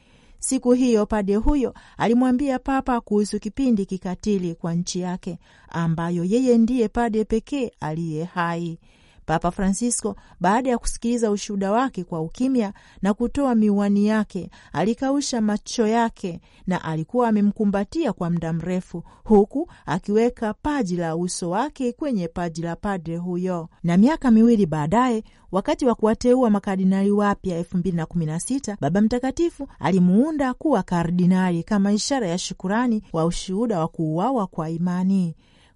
Siku 0.44 0.72
hiyo 0.72 1.06
pade 1.06 1.37
huyo 1.37 1.75
alimwambia 1.99 2.58
Papa 2.58 3.00
kuhusu 3.00 3.40
kipindi 3.40 3.87
kikatili 3.87 4.54
kwa 4.54 4.75
nchi 4.75 5.00
yake 5.00 5.38
ambayo 5.68 6.25
yeye 6.25 6.58
ndiye 6.58 6.88
pade 6.88 7.25
pekee 7.25 7.70
aliye 7.80 8.25
hai. 8.25 8.78
Papa 9.26 9.50
Francisco, 9.50 10.16
baada 10.40 10.70
ya 10.70 10.78
kusikiliza 10.78 11.30
ushuhuda 11.30 11.72
wake 11.72 12.04
kwa 12.04 12.20
ukimya 12.20 12.72
na 13.02 13.14
kutoa 13.14 13.54
miwani 13.54 14.06
yake, 14.06 14.50
alikausha 14.72 15.40
macho 15.40 15.86
yake 15.86 16.40
na 16.66 16.84
alikuwa 16.84 17.28
amemkumbatia 17.28 18.12
kwa 18.12 18.30
muda 18.30 18.52
mrefu, 18.52 19.02
huku 19.24 19.70
akiweka 19.86 20.54
paji 20.54 20.96
la 20.96 21.16
uso 21.16 21.50
wake 21.50 21.92
kwenye 21.92 22.28
paji 22.28 22.62
la 22.62 22.76
padre 22.76 23.16
huyo. 23.16 23.68
Na 23.82 23.96
miaka 23.96 24.30
miwili 24.30 24.66
baadaye, 24.66 25.24
wakati 25.52 25.86
wa 25.86 25.94
kuwateua 25.94 26.50
makardinali 26.50 27.10
wapya 27.10 27.58
elfu 27.58 27.76
mbili 27.76 27.96
na 27.96 28.06
kumi 28.06 28.26
na 28.26 28.40
sita, 28.40 28.76
Baba 28.80 29.00
Mtakatifu 29.00 29.68
alimuunda 29.80 30.54
kuwa 30.54 30.82
kardinali 30.82 31.62
kama 31.62 31.92
ishara 31.92 32.28
ya 32.28 32.38
shukurani 32.38 33.02
wa 33.12 33.24
ushuhuda 33.24 33.78
wa 33.78 33.88
kuuawa 33.88 34.46
kwa 34.46 34.70
imani. 34.70 35.34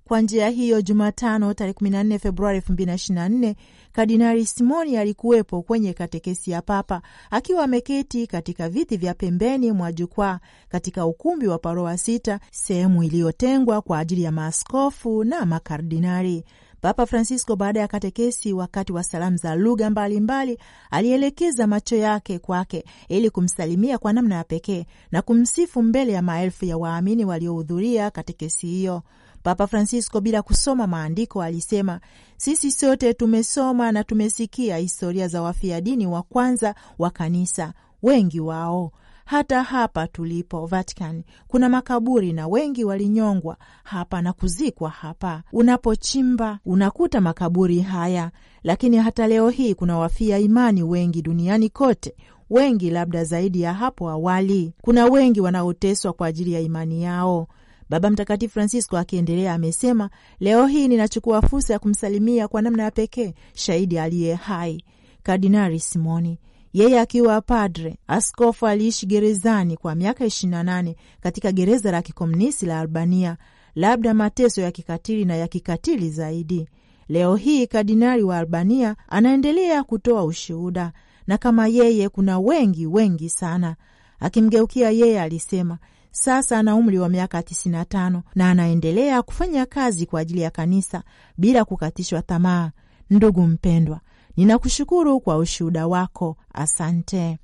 Kwa 0.08 0.20
njia 0.20 0.48
hiyo, 0.48 0.82
Jumatano 0.82 1.54
tarehe 1.54 1.72
14 1.80 2.18
Februari 2.18 2.58
2024 2.60 3.54
Kardinali 3.92 4.46
Simoni 4.46 4.96
alikuwepo 4.96 5.62
kwenye 5.62 5.92
katekesi 5.92 6.50
ya 6.50 6.62
Papa 6.62 7.02
akiwa 7.30 7.64
ameketi 7.64 8.26
katika 8.26 8.68
viti 8.68 8.96
vya 8.96 9.14
pembeni 9.14 9.72
mwa 9.72 9.92
jukwaa 9.92 10.38
katika 10.68 11.06
ukumbi 11.06 11.46
wa 11.48 11.58
Paroa 11.58 11.98
Sita, 11.98 12.40
sehemu 12.52 13.02
iliyotengwa 13.02 13.80
kwa 13.82 13.98
ajili 13.98 14.22
ya 14.22 14.32
maaskofu 14.32 15.24
na 15.24 15.46
makardinali. 15.46 16.44
Papa 16.80 17.06
Francisco 17.06 17.56
baada 17.56 17.80
ya 17.80 17.88
katekesi, 17.88 18.52
wakati 18.52 18.92
wa 18.92 19.02
salamu 19.02 19.36
za 19.36 19.54
lugha 19.54 19.90
mbalimbali, 19.90 20.58
alielekeza 20.90 21.66
macho 21.66 21.96
yake 21.96 22.38
kwake 22.38 22.84
ili 23.08 23.30
kumsalimia 23.30 23.98
kwa 23.98 24.12
namna 24.12 24.34
ya 24.34 24.44
pekee 24.44 24.86
na 25.12 25.22
kumsifu 25.22 25.82
mbele 25.82 26.12
ya 26.12 26.22
maelfu 26.22 26.64
ya 26.64 26.76
waamini 26.78 27.24
waliohudhuria 27.24 28.10
katekesi 28.10 28.66
hiyo. 28.66 29.02
Papa 29.46 29.66
Francisco 29.66 30.20
bila 30.20 30.42
kusoma 30.42 30.86
maandiko 30.86 31.42
alisema, 31.42 32.00
sisi 32.36 32.70
sote 32.70 33.14
tumesoma 33.14 33.92
na 33.92 34.04
tumesikia 34.04 34.76
historia 34.76 35.28
za 35.28 35.42
wafia 35.42 35.80
dini 35.80 36.06
wa 36.06 36.22
kwanza 36.22 36.74
wa 36.98 37.10
kanisa, 37.10 37.72
wengi 38.02 38.40
wao 38.40 38.92
hata 39.24 39.62
hapa 39.62 40.06
tulipo 40.06 40.66
Vatican 40.66 41.22
kuna 41.48 41.68
makaburi 41.68 42.32
na 42.32 42.48
wengi 42.48 42.84
walinyongwa 42.84 43.56
hapa 43.84 44.22
na 44.22 44.32
kuzikwa 44.32 44.90
hapa. 44.90 45.42
Unapochimba 45.52 46.58
unakuta 46.64 47.20
makaburi 47.20 47.80
haya, 47.80 48.30
lakini 48.62 48.96
hata 48.96 49.26
leo 49.26 49.48
hii 49.48 49.74
kuna 49.74 49.98
wafia 49.98 50.38
imani 50.38 50.82
wengi 50.82 51.22
duniani 51.22 51.68
kote, 51.68 52.14
wengi 52.50 52.90
labda 52.90 53.24
zaidi 53.24 53.60
ya 53.60 53.74
hapo 53.74 54.10
awali. 54.10 54.72
Kuna 54.82 55.04
wengi 55.06 55.40
wanaoteswa 55.40 56.12
kwa 56.12 56.26
ajili 56.26 56.52
ya 56.52 56.60
imani 56.60 57.02
yao. 57.02 57.48
Baba 57.90 58.10
Mtakatifu 58.10 58.52
Francisco 58.54 58.96
akiendelea 58.98 59.54
amesema, 59.54 60.10
leo 60.40 60.66
hii 60.66 60.88
ninachukua 60.88 61.42
fursa 61.42 61.72
ya 61.72 61.78
kumsalimia 61.78 62.48
kwa 62.48 62.62
namna 62.62 62.82
ya 62.82 62.90
pekee 62.90 63.34
shahidi 63.54 63.98
aliye 63.98 64.34
hai, 64.34 64.84
Kardinali 65.22 65.80
Simoni. 65.80 66.38
Yeye 66.72 67.00
akiwa 67.00 67.40
padre 67.40 67.96
askofu 68.08 68.66
aliishi 68.66 69.06
gerezani 69.06 69.76
kwa 69.76 69.94
miaka 69.94 70.24
28 70.24 70.94
katika 71.20 71.52
gereza 71.52 71.90
la 71.92 72.02
kikomunisti 72.02 72.66
la 72.66 72.80
Albania, 72.80 73.36
labda 73.74 74.14
mateso 74.14 74.60
ya 74.60 74.70
kikatili 74.70 75.24
na 75.24 75.36
ya 75.36 75.48
kikatili 75.48 76.10
zaidi. 76.10 76.68
Leo 77.08 77.36
hii 77.36 77.66
kardinali 77.66 78.22
wa 78.22 78.38
Albania 78.38 78.96
anaendelea 79.08 79.84
kutoa 79.84 80.24
ushuhuda, 80.24 80.92
na 81.26 81.38
kama 81.38 81.68
yeye 81.68 82.08
kuna 82.08 82.38
wengi 82.38 82.86
wengi 82.86 83.28
sana. 83.30 83.76
Akimgeukia 84.20 84.90
yeye 84.90 85.20
alisema 85.20 85.78
sasa 86.18 86.58
ana 86.58 86.74
umri 86.76 86.98
wa 86.98 87.08
miaka 87.08 87.40
95 87.40 88.20
na 88.34 88.50
anaendelea 88.50 89.22
kufanya 89.22 89.66
kazi 89.66 90.06
kwa 90.06 90.20
ajili 90.20 90.40
ya 90.40 90.50
kanisa 90.50 91.02
bila 91.38 91.64
kukatishwa 91.64 92.22
tamaa. 92.22 92.70
Ndugu 93.10 93.42
mpendwa, 93.42 94.00
ninakushukuru 94.36 95.20
kwa 95.20 95.36
ushuhuda 95.38 95.86
wako, 95.86 96.36
asante. 96.54 97.38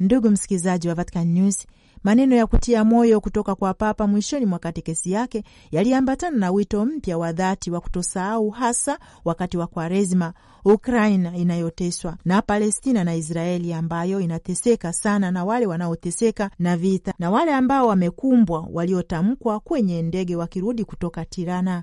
Ndugu 0.00 0.30
msikilizaji 0.30 0.88
wa 0.88 0.94
Vatican 0.94 1.28
News, 1.32 1.66
maneno 2.06 2.36
ya 2.36 2.46
kutia 2.46 2.84
moyo 2.84 3.20
kutoka 3.20 3.54
kwa 3.54 3.74
Papa 3.74 4.06
mwishoni 4.06 4.46
mwa 4.46 4.58
katekesi 4.58 5.12
yake 5.12 5.44
yaliambatana 5.70 6.36
na 6.36 6.50
wito 6.50 6.86
mpya 6.86 7.18
wa 7.18 7.32
dhati 7.32 7.70
wa 7.70 7.80
kutosahau, 7.80 8.50
hasa 8.50 8.98
wakati 9.24 9.56
wa 9.56 9.66
Kwaresima, 9.66 10.32
Ukraina 10.64 11.36
inayoteswa 11.36 12.16
na 12.24 12.42
Palestina 12.42 13.04
na 13.04 13.14
Israeli 13.14 13.72
ambayo 13.72 14.20
inateseka 14.20 14.92
sana, 14.92 15.30
na 15.30 15.44
wale 15.44 15.66
wanaoteseka 15.66 16.50
na 16.58 16.76
vita, 16.76 17.14
na 17.18 17.30
wale 17.30 17.54
ambao 17.54 17.86
wamekumbwa, 17.88 18.68
waliotamkwa 18.72 19.60
kwenye 19.60 20.02
ndege 20.02 20.36
wakirudi 20.36 20.84
kutoka 20.84 21.24
Tirana. 21.24 21.82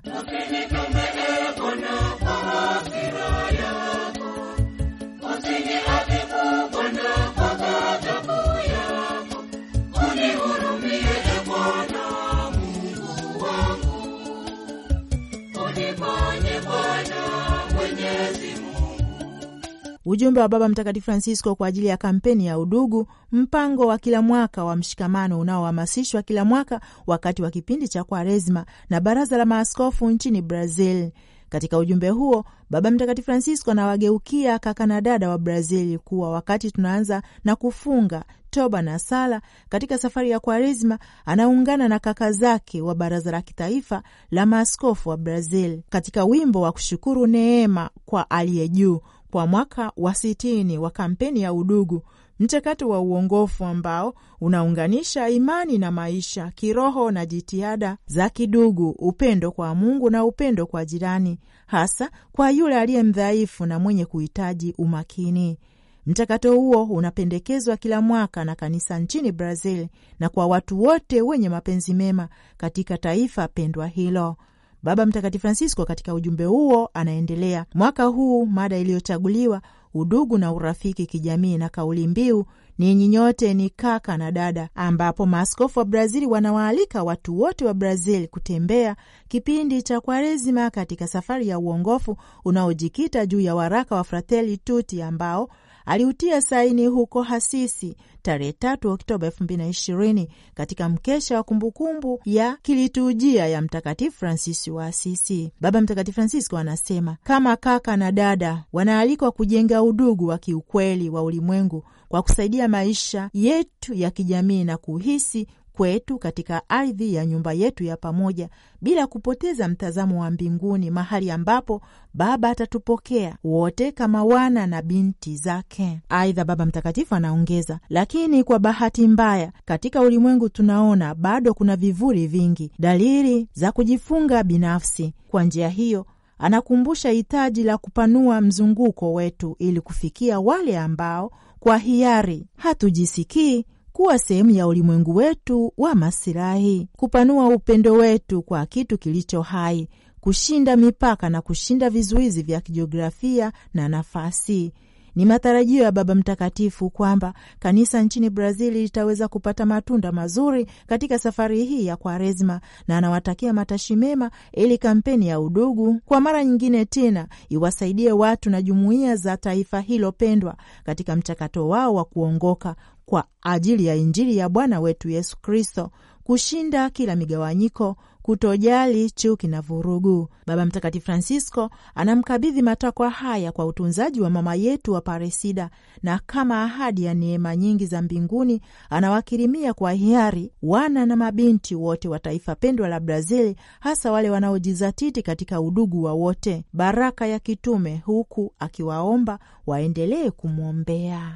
Ujumbe 20.06 20.40
wa 20.40 20.48
Baba 20.48 20.68
Mtakatifu 20.68 21.04
Francisco 21.04 21.54
kwa 21.54 21.68
ajili 21.68 21.86
ya 21.86 21.96
kampeni 21.96 22.46
ya 22.46 22.58
udugu, 22.58 23.06
mpango 23.32 23.86
wa 23.86 23.98
kila 23.98 24.22
mwaka 24.22 24.64
wa 24.64 24.76
mshikamano 24.76 25.40
unaohamasishwa 25.40 26.22
kila 26.22 26.44
mwaka 26.44 26.80
wakati 27.06 27.42
wa 27.42 27.50
kipindi 27.50 27.88
cha 27.88 28.04
Kwaresma 28.04 28.66
na 28.90 29.00
Baraza 29.00 29.36
la 29.36 29.44
Maaskofu 29.44 30.10
nchini 30.10 30.42
Brazil. 30.42 31.10
Katika 31.48 31.78
ujumbe 31.78 32.08
huo 32.08 32.44
Baba 32.70 32.90
Mtakatifu 32.90 33.24
Francisco 33.26 33.70
anawageukia 33.70 34.58
kaka 34.58 34.86
na 34.86 35.00
dada 35.00 35.30
wa 35.30 35.38
Brazil 35.38 35.98
kuwa 35.98 36.30
wakati 36.30 36.70
tunaanza 36.70 37.22
na 37.44 37.56
kufunga 37.56 38.24
toba 38.50 38.82
na 38.82 38.98
sala 38.98 39.42
katika 39.68 39.98
safari 39.98 40.30
ya 40.30 40.40
Kwaresma, 40.40 40.98
anaungana 41.26 41.88
na 41.88 41.98
kaka 41.98 42.32
zake 42.32 42.80
wa 42.82 42.94
Baraza 42.94 43.30
la 43.30 43.42
Kitaifa 43.42 44.02
la 44.30 44.46
Maaskofu 44.46 45.08
wa 45.08 45.16
Brazil 45.16 45.82
katika 45.90 46.24
wimbo 46.24 46.60
wa 46.60 46.72
kushukuru 46.72 47.26
neema 47.26 47.90
kwa 48.04 48.30
aliye 48.30 48.68
juu 48.68 49.00
kwa 49.34 49.46
mwaka 49.46 49.92
wa 49.96 50.14
sitini 50.14 50.78
wa 50.78 50.90
kampeni 50.90 51.40
ya 51.42 51.52
udugu 51.52 52.02
mchakato 52.38 52.88
wa 52.88 53.00
uongofu 53.00 53.64
ambao 53.64 54.14
unaunganisha 54.40 55.28
imani 55.28 55.78
na 55.78 55.90
maisha 55.90 56.50
kiroho 56.50 57.10
na 57.10 57.26
jitihada 57.26 57.96
za 58.06 58.28
kidugu, 58.28 58.90
upendo 58.90 59.52
kwa 59.52 59.74
Mungu 59.74 60.10
na 60.10 60.24
upendo 60.24 60.66
kwa 60.66 60.84
jirani, 60.84 61.38
hasa 61.66 62.10
kwa 62.32 62.50
yule 62.50 62.78
aliye 62.78 63.02
mdhaifu 63.02 63.66
na 63.66 63.78
mwenye 63.78 64.04
kuhitaji 64.06 64.74
umakini. 64.78 65.58
Mchakato 66.06 66.56
huo 66.56 66.84
unapendekezwa 66.84 67.76
kila 67.76 68.00
mwaka 68.00 68.44
na 68.44 68.54
kanisa 68.54 68.98
nchini 68.98 69.32
Brazil 69.32 69.86
na 70.20 70.28
kwa 70.28 70.46
watu 70.46 70.82
wote 70.82 71.22
wenye 71.22 71.48
mapenzi 71.48 71.94
mema 71.94 72.28
katika 72.56 72.98
taifa 72.98 73.48
pendwa 73.48 73.86
hilo. 73.86 74.36
Baba 74.84 75.06
Mtakatifu 75.06 75.42
Francisco 75.42 75.84
katika 75.84 76.14
ujumbe 76.14 76.44
huo 76.44 76.90
anaendelea, 76.94 77.64
mwaka 77.74 78.04
huu 78.04 78.46
mada 78.46 78.78
iliyochaguliwa 78.78 79.62
udugu 79.94 80.38
na 80.38 80.52
urafiki 80.52 81.06
kijamii, 81.06 81.58
na 81.58 81.68
kauli 81.68 82.06
mbiu 82.06 82.44
ninyi 82.78 83.08
nyote 83.08 83.54
ni 83.54 83.70
kaka 83.70 84.16
na 84.16 84.32
dada, 84.32 84.68
ambapo 84.74 85.26
maaskofu 85.26 85.78
wa 85.78 85.84
Brazili 85.84 86.26
wanawaalika 86.26 87.02
watu 87.02 87.40
wote 87.40 87.64
wa 87.64 87.74
Brazil 87.74 88.28
kutembea 88.28 88.96
kipindi 89.28 89.82
cha 89.82 90.00
Kwaresima 90.00 90.70
katika 90.70 91.06
safari 91.06 91.48
ya 91.48 91.58
uongofu 91.58 92.16
unaojikita 92.44 93.26
juu 93.26 93.40
ya 93.40 93.54
waraka 93.54 93.94
wa 93.96 94.04
Fratelli 94.04 94.56
Tutti 94.56 95.02
ambao 95.02 95.48
aliutia 95.84 96.40
saini 96.40 96.86
huko 96.86 97.22
Hasisi 97.22 97.96
tarehe 98.22 98.50
3 98.50 98.88
Oktoba 98.88 99.28
2020 99.28 100.26
katika 100.54 100.88
mkesha 100.88 101.36
wa 101.36 101.42
kumbukumbu 101.42 102.20
ya 102.24 102.56
kiliturujia 102.62 103.46
ya 103.46 103.62
Mtakatifu 103.62 104.16
Fransisi 104.18 104.70
wa 104.70 104.86
Asisi. 104.86 105.52
Baba 105.60 105.80
Mtakatifu 105.80 106.14
Francisco 106.14 106.58
anasema 106.58 107.16
kama 107.22 107.56
kaka 107.56 107.96
na 107.96 108.12
dada 108.12 108.64
wanaalikwa 108.72 109.30
kujenga 109.32 109.82
udugu 109.82 110.26
wa 110.26 110.38
kiukweli 110.38 111.10
wa 111.10 111.22
ulimwengu 111.22 111.84
kwa 112.08 112.22
kusaidia 112.22 112.68
maisha 112.68 113.30
yetu 113.32 113.94
ya 113.94 114.10
kijamii 114.10 114.64
na 114.64 114.76
kuhisi 114.76 115.46
kwetu 115.76 116.18
katika 116.18 116.68
ardhi 116.68 117.14
ya 117.14 117.26
nyumba 117.26 117.52
yetu 117.52 117.84
ya 117.84 117.96
pamoja, 117.96 118.48
bila 118.82 119.06
kupoteza 119.06 119.68
mtazamo 119.68 120.20
wa 120.20 120.30
mbinguni, 120.30 120.90
mahali 120.90 121.30
ambapo 121.30 121.80
Baba 122.14 122.50
atatupokea 122.50 123.36
wote 123.44 123.92
kama 123.92 124.24
wana 124.24 124.66
na 124.66 124.82
binti 124.82 125.36
zake. 125.36 126.00
Aidha, 126.08 126.44
Baba 126.44 126.66
Mtakatifu 126.66 127.14
anaongeza, 127.14 127.80
lakini 127.88 128.44
kwa 128.44 128.58
bahati 128.58 129.08
mbaya, 129.08 129.52
katika 129.64 130.00
ulimwengu 130.00 130.48
tunaona 130.48 131.14
bado 131.14 131.54
kuna 131.54 131.76
vivuli 131.76 132.26
vingi, 132.26 132.70
dalili 132.78 133.48
za 133.52 133.72
kujifunga 133.72 134.42
binafsi. 134.42 135.14
Kwa 135.28 135.44
njia 135.44 135.68
hiyo 135.68 136.06
anakumbusha 136.38 137.10
hitaji 137.10 137.62
la 137.62 137.78
kupanua 137.78 138.40
mzunguko 138.40 139.12
wetu 139.12 139.56
ili 139.58 139.80
kufikia 139.80 140.40
wale 140.40 140.78
ambao 140.78 141.30
kwa 141.60 141.78
hiari 141.78 142.46
hatujisikii 142.56 143.64
kuwa 143.96 144.18
sehemu 144.18 144.50
ya 144.50 144.66
ulimwengu 144.66 145.14
wetu 145.14 145.72
wa 145.76 145.94
masilahi, 145.94 146.88
kupanua 146.96 147.48
upendo 147.48 147.92
wetu 147.92 148.42
kwa 148.42 148.66
kitu 148.66 148.98
kilicho 148.98 149.42
hai, 149.42 149.88
kushinda 150.20 150.76
mipaka 150.76 151.30
na 151.30 151.40
kushinda 151.42 151.90
vizuizi 151.90 152.42
vya 152.42 152.60
kijiografia 152.60 153.52
na 153.74 153.88
nafasi. 153.88 154.72
Ni 155.14 155.24
matarajio 155.24 155.82
ya 155.82 155.92
Baba 155.92 156.14
Mtakatifu 156.14 156.90
kwamba 156.90 157.34
kanisa 157.58 158.02
nchini 158.02 158.30
Brazili 158.30 158.82
litaweza 158.82 159.28
kupata 159.28 159.66
matunda 159.66 160.12
mazuri 160.12 160.66
katika 160.86 161.18
safari 161.18 161.64
hii 161.64 161.86
ya 161.86 161.96
Kwaresma, 161.96 162.60
na 162.88 162.98
anawatakia 162.98 163.52
matashi 163.52 163.96
mema 163.96 164.30
ili 164.52 164.78
kampeni 164.78 165.28
ya 165.28 165.40
udugu 165.40 166.00
kwa 166.04 166.20
mara 166.20 166.44
nyingine 166.44 166.84
tena 166.84 167.28
iwasaidie 167.48 168.12
watu 168.12 168.50
na 168.50 168.62
jumuiya 168.62 169.16
za 169.16 169.36
taifa 169.36 169.80
hilo 169.80 170.12
pendwa 170.12 170.56
katika 170.84 171.16
mchakato 171.16 171.68
wao 171.68 171.94
wa 171.94 172.04
kuongoka 172.04 172.76
kwa 173.06 173.24
ajili 173.42 173.86
ya 173.86 173.94
Injili 173.94 174.36
ya 174.36 174.48
Bwana 174.48 174.80
wetu 174.80 175.08
Yesu 175.10 175.36
Kristo, 175.40 175.90
kushinda 176.24 176.90
kila 176.90 177.16
migawanyiko, 177.16 177.96
kutojali 178.24 179.10
chuki 179.10 179.48
na 179.48 179.60
vurugu. 179.60 180.28
Baba 180.46 180.66
Mtakatifu 180.66 181.04
Francisco 181.06 181.70
anamkabidhi 181.94 182.62
matakwa 182.62 183.10
haya 183.10 183.52
kwa 183.52 183.66
utunzaji 183.66 184.20
wa 184.20 184.30
mama 184.30 184.54
yetu 184.54 184.92
wa 184.92 185.00
Paresida, 185.00 185.70
na 186.02 186.20
kama 186.26 186.62
ahadi 186.64 187.04
ya 187.04 187.14
neema 187.14 187.56
nyingi 187.56 187.86
za 187.86 188.02
mbinguni 188.02 188.60
anawakirimia 188.90 189.74
kwa 189.74 189.92
hiari 189.92 190.52
wana 190.62 191.06
na 191.06 191.16
mabinti 191.16 191.74
wote 191.74 192.08
wa 192.08 192.18
taifa 192.18 192.54
pendwa 192.54 192.88
la 192.88 193.00
Brazili, 193.00 193.56
hasa 193.80 194.12
wale 194.12 194.30
wanaojizatiti 194.30 195.22
katika 195.22 195.60
udugu 195.60 196.02
wa 196.02 196.12
wote, 196.12 196.64
baraka 196.72 197.26
ya 197.26 197.38
kitume, 197.38 198.02
huku 198.06 198.52
akiwaomba 198.58 199.38
waendelee 199.66 200.30
kumwombea. 200.30 201.34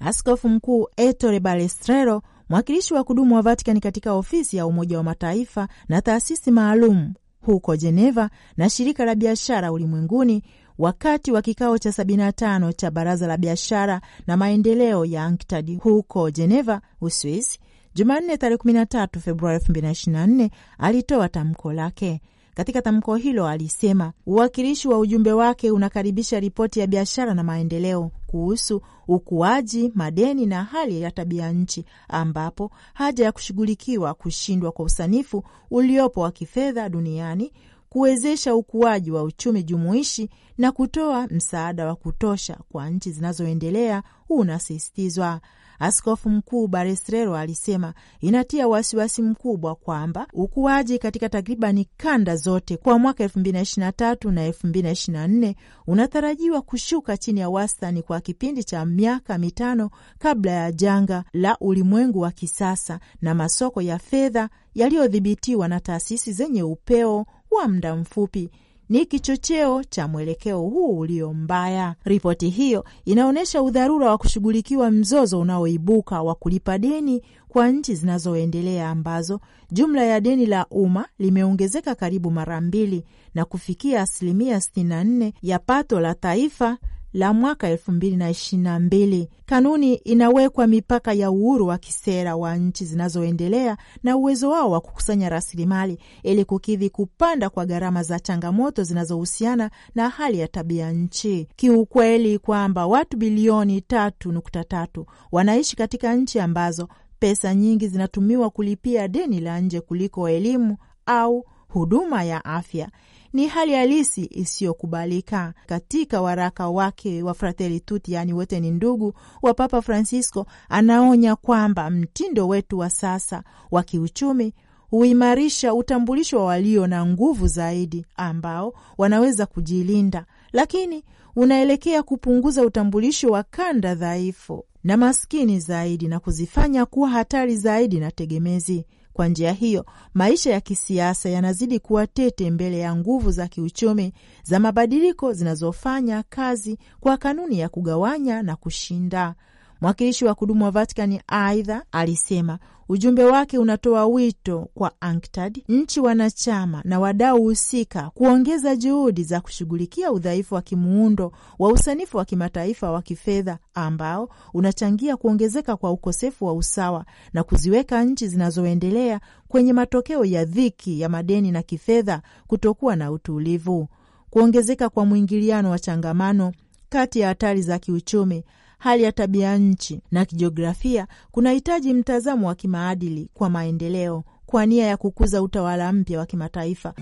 Askofu 0.00 0.48
Mkuu 0.48 0.88
Ettore 0.96 1.40
Balestrero, 1.40 2.22
mwakilishi 2.50 2.94
wa 2.94 3.04
kudumu 3.04 3.34
wa 3.34 3.42
Vatikani 3.42 3.80
katika 3.80 4.12
ofisi 4.14 4.56
ya 4.56 4.66
Umoja 4.66 4.96
wa 4.96 5.02
Mataifa 5.02 5.68
na 5.88 6.02
taasisi 6.02 6.50
maalum 6.50 7.12
huko 7.40 7.76
Jeneva 7.76 8.30
na 8.56 8.70
shirika 8.70 9.04
la 9.04 9.14
biashara 9.14 9.72
ulimwenguni 9.72 10.42
wakati 10.78 11.32
wa 11.32 11.42
kikao 11.42 11.78
cha 11.78 11.90
75 11.90 12.72
cha 12.72 12.90
Baraza 12.90 13.26
la 13.26 13.36
Biashara 13.36 14.00
na 14.26 14.36
Maendeleo 14.36 15.04
ya 15.04 15.26
UNCTAD 15.26 15.78
huko 15.80 16.30
Jeneva, 16.30 16.80
Uswisi, 17.00 17.58
Jumanne 17.94 18.36
tarehe 18.36 18.56
13 18.56 19.18
Februari 19.20 19.58
2024 19.58 20.50
alitoa 20.78 21.28
tamko 21.28 21.72
lake. 21.72 22.20
Katika 22.54 22.82
tamko 22.82 23.14
hilo 23.16 23.46
alisema 23.48 24.12
uwakilishi 24.26 24.88
wa 24.88 24.98
ujumbe 24.98 25.32
wake 25.32 25.70
unakaribisha 25.70 26.40
ripoti 26.40 26.80
ya 26.80 26.86
biashara 26.86 27.34
na 27.34 27.42
maendeleo 27.42 28.10
kuhusu 28.26 28.82
ukuaji, 29.08 29.92
madeni 29.94 30.46
na 30.46 30.64
hali 30.64 31.00
ya 31.02 31.10
tabia 31.10 31.52
nchi, 31.52 31.84
ambapo 32.08 32.70
haja 32.94 33.24
ya 33.24 33.32
kushughulikiwa 33.32 34.14
kushindwa 34.14 34.72
kwa 34.72 34.84
usanifu 34.84 35.44
uliopo 35.70 36.20
wa 36.20 36.30
kifedha 36.32 36.88
duniani 36.88 37.52
kuwezesha 37.88 38.54
ukuaji 38.54 39.10
wa 39.10 39.22
uchumi 39.22 39.62
jumuishi 39.62 40.30
na 40.58 40.72
kutoa 40.72 41.26
msaada 41.26 41.86
wa 41.86 41.94
kutosha 41.96 42.58
kwa 42.72 42.90
nchi 42.90 43.10
zinazoendelea 43.12 44.02
unasisitizwa. 44.28 45.40
Askofu 45.80 46.30
Mkuu 46.30 46.66
Barestrero 46.68 47.36
alisema 47.36 47.94
inatia 48.20 48.68
wasiwasi 48.68 49.22
mkubwa 49.22 49.74
kwamba 49.74 50.26
ukuaji 50.32 50.98
katika 50.98 51.28
takribani 51.28 51.88
kanda 51.96 52.36
zote 52.36 52.76
kwa 52.76 52.98
mwaka 52.98 53.24
2023 53.26 54.30
na 54.32 54.48
2024 54.48 55.54
unatarajiwa 55.86 56.62
kushuka 56.62 57.16
chini 57.16 57.40
ya 57.40 57.50
wastani 57.50 58.02
kwa 58.02 58.20
kipindi 58.20 58.64
cha 58.64 58.84
miaka 58.86 59.38
mitano 59.38 59.90
kabla 60.18 60.52
ya 60.52 60.72
janga 60.72 61.24
la 61.32 61.56
ulimwengu 61.60 62.20
wa 62.20 62.30
kisasa 62.30 63.00
na 63.22 63.34
masoko 63.34 63.82
ya 63.82 63.98
fedha 63.98 64.48
yaliyodhibitiwa 64.74 65.68
na 65.68 65.80
taasisi 65.80 66.32
zenye 66.32 66.62
upeo 66.62 67.26
wa 67.50 67.68
muda 67.68 67.96
mfupi 67.96 68.50
ni 68.90 69.06
kichocheo 69.06 69.84
cha 69.84 70.08
mwelekeo 70.08 70.60
huu 70.60 70.98
ulio 70.98 71.32
mbaya. 71.34 71.94
Ripoti 72.04 72.48
hiyo 72.48 72.84
inaonyesha 73.04 73.62
udharura 73.62 74.10
wa 74.10 74.18
kushughulikiwa 74.18 74.90
mzozo 74.90 75.40
unaoibuka 75.40 76.22
wa 76.22 76.34
kulipa 76.34 76.78
deni 76.78 77.22
kwa 77.48 77.70
nchi 77.70 77.94
zinazoendelea 77.94 78.90
ambazo 78.90 79.40
jumla 79.72 80.04
ya 80.04 80.20
deni 80.20 80.46
la 80.46 80.66
umma 80.70 81.08
limeongezeka 81.18 81.94
karibu 81.94 82.30
mara 82.30 82.60
mbili 82.60 83.04
na 83.34 83.44
kufikia 83.44 84.02
asilimia 84.02 84.56
64 84.58 85.32
ya 85.42 85.58
pato 85.58 86.00
la 86.00 86.14
taifa 86.14 86.78
la 87.12 87.32
mwaka 87.32 87.68
elfu 87.68 87.92
mbili 87.92 88.16
na 88.16 88.30
ishirini 88.30 88.64
na 88.64 88.78
mbili. 88.78 89.28
Kanuni 89.46 89.94
inawekwa 89.94 90.66
mipaka 90.66 91.12
ya 91.12 91.30
uhuru 91.30 91.66
wa 91.66 91.78
kisera 91.78 92.36
wa 92.36 92.56
nchi 92.56 92.84
zinazoendelea 92.84 93.76
na 94.02 94.16
uwezo 94.16 94.50
wao 94.50 94.70
wa 94.70 94.80
kukusanya 94.80 95.28
rasilimali 95.28 95.98
ili 96.22 96.44
kukidhi 96.44 96.90
kupanda 96.90 97.50
kwa 97.50 97.66
gharama 97.66 98.02
za 98.02 98.20
changamoto 98.20 98.82
zinazohusiana 98.84 99.70
na 99.94 100.08
hali 100.08 100.38
ya 100.38 100.48
tabia 100.48 100.92
nchi. 100.92 101.48
Kiukweli 101.56 102.38
kwamba 102.38 102.86
watu 102.86 103.16
bilioni 103.16 103.80
tatu 103.80 104.32
nukta 104.32 104.64
tatu 104.64 105.06
wanaishi 105.32 105.76
katika 105.76 106.14
nchi 106.14 106.40
ambazo 106.40 106.88
pesa 107.18 107.54
nyingi 107.54 107.88
zinatumiwa 107.88 108.50
kulipia 108.50 109.08
deni 109.08 109.40
la 109.40 109.60
nje 109.60 109.80
kuliko 109.80 110.28
elimu 110.28 110.76
au 111.06 111.44
huduma 111.68 112.24
ya 112.24 112.44
afya 112.44 112.88
ni 113.32 113.46
hali 113.46 113.72
halisi 113.74 114.28
isiyokubalika. 114.30 115.54
Katika 115.66 116.20
waraka 116.22 116.68
wake 116.68 117.22
wa 117.22 117.34
Fratelli 117.34 117.80
Tutti, 117.80 118.12
yaani 118.12 118.32
wote 118.32 118.60
ni 118.60 118.70
ndugu, 118.70 119.14
wa 119.42 119.54
Papa 119.54 119.82
Francisco 119.82 120.46
anaonya 120.68 121.36
kwamba 121.36 121.90
mtindo 121.90 122.48
wetu 122.48 122.78
wa 122.78 122.90
sasa 122.90 123.42
wa 123.70 123.82
kiuchumi 123.82 124.54
huimarisha 124.90 125.74
utambulisho 125.74 126.38
wa 126.38 126.44
walio 126.44 126.86
na 126.86 127.06
nguvu 127.06 127.46
zaidi 127.46 128.06
ambao 128.16 128.74
wanaweza 128.98 129.46
kujilinda, 129.46 130.26
lakini 130.52 131.04
unaelekea 131.36 132.02
kupunguza 132.02 132.62
utambulisho 132.62 133.28
wa 133.28 133.42
kanda 133.42 133.94
dhaifu 133.94 134.64
na 134.84 134.96
maskini 134.96 135.60
zaidi 135.60 136.08
na 136.08 136.20
kuzifanya 136.20 136.86
kuwa 136.86 137.08
hatari 137.08 137.56
zaidi 137.56 138.00
na 138.00 138.10
tegemezi. 138.10 138.86
Kwa 139.20 139.28
njia 139.28 139.52
hiyo, 139.52 139.86
maisha 140.14 140.50
ya 140.52 140.60
kisiasa 140.60 141.28
yanazidi 141.28 141.78
kuwa 141.78 142.06
tete 142.06 142.50
mbele 142.50 142.78
ya 142.78 142.96
nguvu 142.96 143.30
za 143.30 143.48
kiuchumi 143.48 144.12
za 144.42 144.60
mabadiliko 144.60 145.32
zinazofanya 145.32 146.22
kazi 146.28 146.78
kwa 147.00 147.16
kanuni 147.16 147.58
ya 147.60 147.68
kugawanya 147.68 148.42
na 148.42 148.56
kushinda. 148.56 149.34
Mwakilishi 149.80 150.24
wa 150.24 150.34
kudumu 150.34 150.64
wa 150.64 150.70
Vatikani 150.70 151.20
aidha 151.28 151.82
alisema 151.92 152.58
ujumbe 152.90 153.24
wake 153.24 153.58
unatoa 153.58 154.06
wito 154.06 154.68
kwa 154.74 154.92
UNCTAD, 155.10 155.62
nchi 155.68 156.00
wanachama 156.00 156.80
na 156.84 157.00
wadau 157.00 157.42
husika 157.42 158.10
kuongeza 158.14 158.76
juhudi 158.76 159.24
za 159.24 159.40
kushughulikia 159.40 160.12
udhaifu 160.12 160.54
wa 160.54 160.62
kimuundo 160.62 161.32
wa 161.58 161.72
usanifu 161.72 162.16
wa 162.16 162.24
kimataifa 162.24 162.90
wa 162.90 163.02
kifedha 163.02 163.58
ambao 163.74 164.28
unachangia 164.54 165.16
kuongezeka 165.16 165.76
kwa 165.76 165.90
ukosefu 165.90 166.46
wa 166.46 166.52
usawa 166.52 167.04
na 167.32 167.42
kuziweka 167.44 168.04
nchi 168.04 168.28
zinazoendelea 168.28 169.20
kwenye 169.48 169.72
matokeo 169.72 170.24
ya 170.24 170.44
dhiki 170.44 171.00
ya 171.00 171.08
madeni 171.08 171.50
na 171.52 171.62
kifedha 171.62 172.22
kutokuwa 172.46 172.96
na 172.96 173.10
utulivu. 173.12 173.88
Kuongezeka 174.30 174.88
kwa 174.88 175.06
mwingiliano 175.06 175.70
wa 175.70 175.78
changamano 175.78 176.52
kati 176.88 177.20
ya 177.20 177.28
hatari 177.28 177.62
za 177.62 177.78
kiuchumi 177.78 178.44
hali 178.80 179.02
ya 179.02 179.12
tabia 179.12 179.58
nchi 179.58 180.00
na 180.10 180.24
kijiografia 180.24 181.06
kunahitaji 181.30 181.94
mtazamo 181.94 182.46
wa 182.48 182.54
kimaadili 182.54 183.28
kwa 183.34 183.50
maendeleo 183.50 184.24
kwa 184.46 184.66
nia 184.66 184.86
ya 184.86 184.96
kukuza 184.96 185.42
utawala 185.42 185.92
mpya 185.92 186.18
wa 186.18 186.26
kimataifa. 186.26 186.94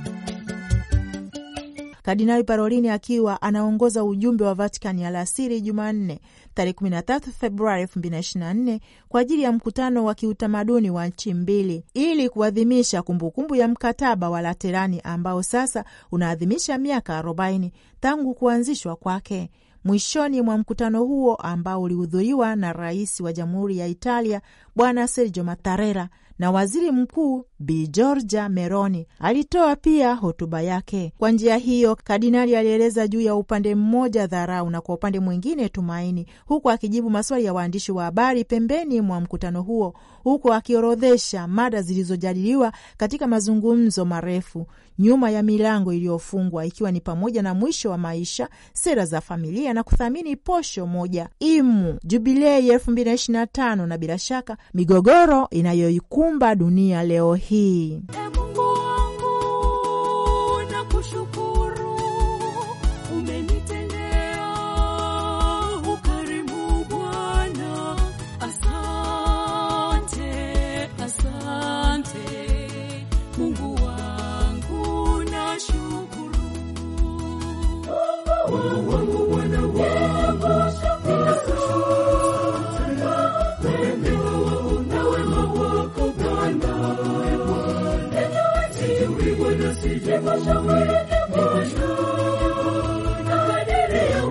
Kardinali 2.02 2.44
Parolini 2.44 2.88
akiwa 2.88 3.42
anaongoza 3.42 4.04
ujumbe 4.04 4.44
wa 4.44 4.54
Vatikani 4.54 5.04
alasiri 5.04 5.60
Jumanne 5.60 6.20
tarehe 6.54 6.72
13 6.80 7.20
Februari 7.20 7.84
2024 7.84 8.80
kwa 9.08 9.20
ajili 9.20 9.42
ya 9.42 9.52
mkutano 9.52 10.04
wa 10.04 10.14
kiutamaduni 10.14 10.90
wa 10.90 11.06
nchi 11.06 11.34
mbili 11.34 11.84
ili 11.94 12.28
kuadhimisha 12.28 13.02
kumbukumbu 13.02 13.54
ya 13.56 13.68
mkataba 13.68 14.30
wa 14.30 14.40
Laterani 14.42 15.00
ambao 15.04 15.42
sasa 15.42 15.84
unaadhimisha 16.12 16.78
miaka 16.78 17.22
40 17.22 17.70
tangu 18.00 18.34
kuanzishwa 18.34 18.96
kwake. 18.96 19.50
Mwishoni 19.84 20.42
mwa 20.42 20.58
mkutano 20.58 21.04
huo 21.04 21.34
ambao 21.34 21.82
ulihudhuriwa 21.82 22.56
na 22.56 22.72
rais 22.72 23.20
wa 23.20 23.32
jamhuri 23.32 23.78
ya 23.78 23.86
Italia 23.86 24.40
Bwana 24.76 25.08
Sergio 25.08 25.44
Mattarella 25.44 26.08
na 26.38 26.50
waziri 26.50 26.90
mkuu 26.90 27.44
Bi 27.60 27.86
Georgia 27.88 28.48
Meloni 28.48 29.06
alitoa 29.18 29.76
pia 29.76 30.14
hotuba 30.14 30.62
yake. 30.62 31.12
Kwa 31.18 31.30
njia 31.30 31.56
hiyo, 31.56 31.96
kardinali 32.04 32.56
alieleza 32.56 33.08
juu 33.08 33.20
ya 33.20 33.34
upande 33.34 33.74
mmoja 33.74 34.26
dharau 34.26 34.70
na 34.70 34.80
kwa 34.80 34.94
upande 34.94 35.20
mwingine 35.20 35.68
tumaini, 35.68 36.26
huku 36.46 36.70
akijibu 36.70 37.10
maswali 37.10 37.44
ya 37.44 37.52
waandishi 37.54 37.92
wa 37.92 38.04
habari 38.04 38.44
pembeni 38.44 39.00
mwa 39.00 39.20
mkutano 39.20 39.62
huo, 39.62 39.94
huku 40.22 40.52
akiorodhesha 40.54 41.46
mada 41.46 41.82
zilizojadiliwa 41.82 42.72
katika 42.96 43.26
mazungumzo 43.26 44.04
marefu 44.04 44.66
nyuma 44.98 45.30
ya 45.30 45.42
milango 45.42 45.92
iliyofungwa, 45.92 46.66
ikiwa 46.66 46.92
ni 46.92 47.00
pamoja 47.00 47.42
na 47.42 47.54
mwisho 47.54 47.90
wa 47.90 47.98
maisha, 47.98 48.48
sera 48.72 49.06
za 49.06 49.20
familia 49.20 49.74
na 49.74 49.82
kuthamini 49.82 50.36
posho 50.36 50.86
moja, 50.86 51.28
imu 51.40 51.98
jubilei 52.04 52.68
elfu 52.70 52.90
mbili 52.90 53.10
na 53.10 53.14
ishirini 53.14 53.38
na 53.40 53.46
tano 53.46 53.86
na 53.86 53.98
bila 53.98 54.18
shaka 54.18 54.56
migogoro 54.74 55.48
inayoikumba 55.50 56.54
dunia 56.54 57.02
leo 57.02 57.34
hii. 57.34 57.47
He. 57.48 58.02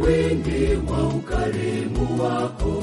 wingi 0.01 0.77
wa 0.91 1.07
ukarimu 1.07 2.23
wako 2.23 2.73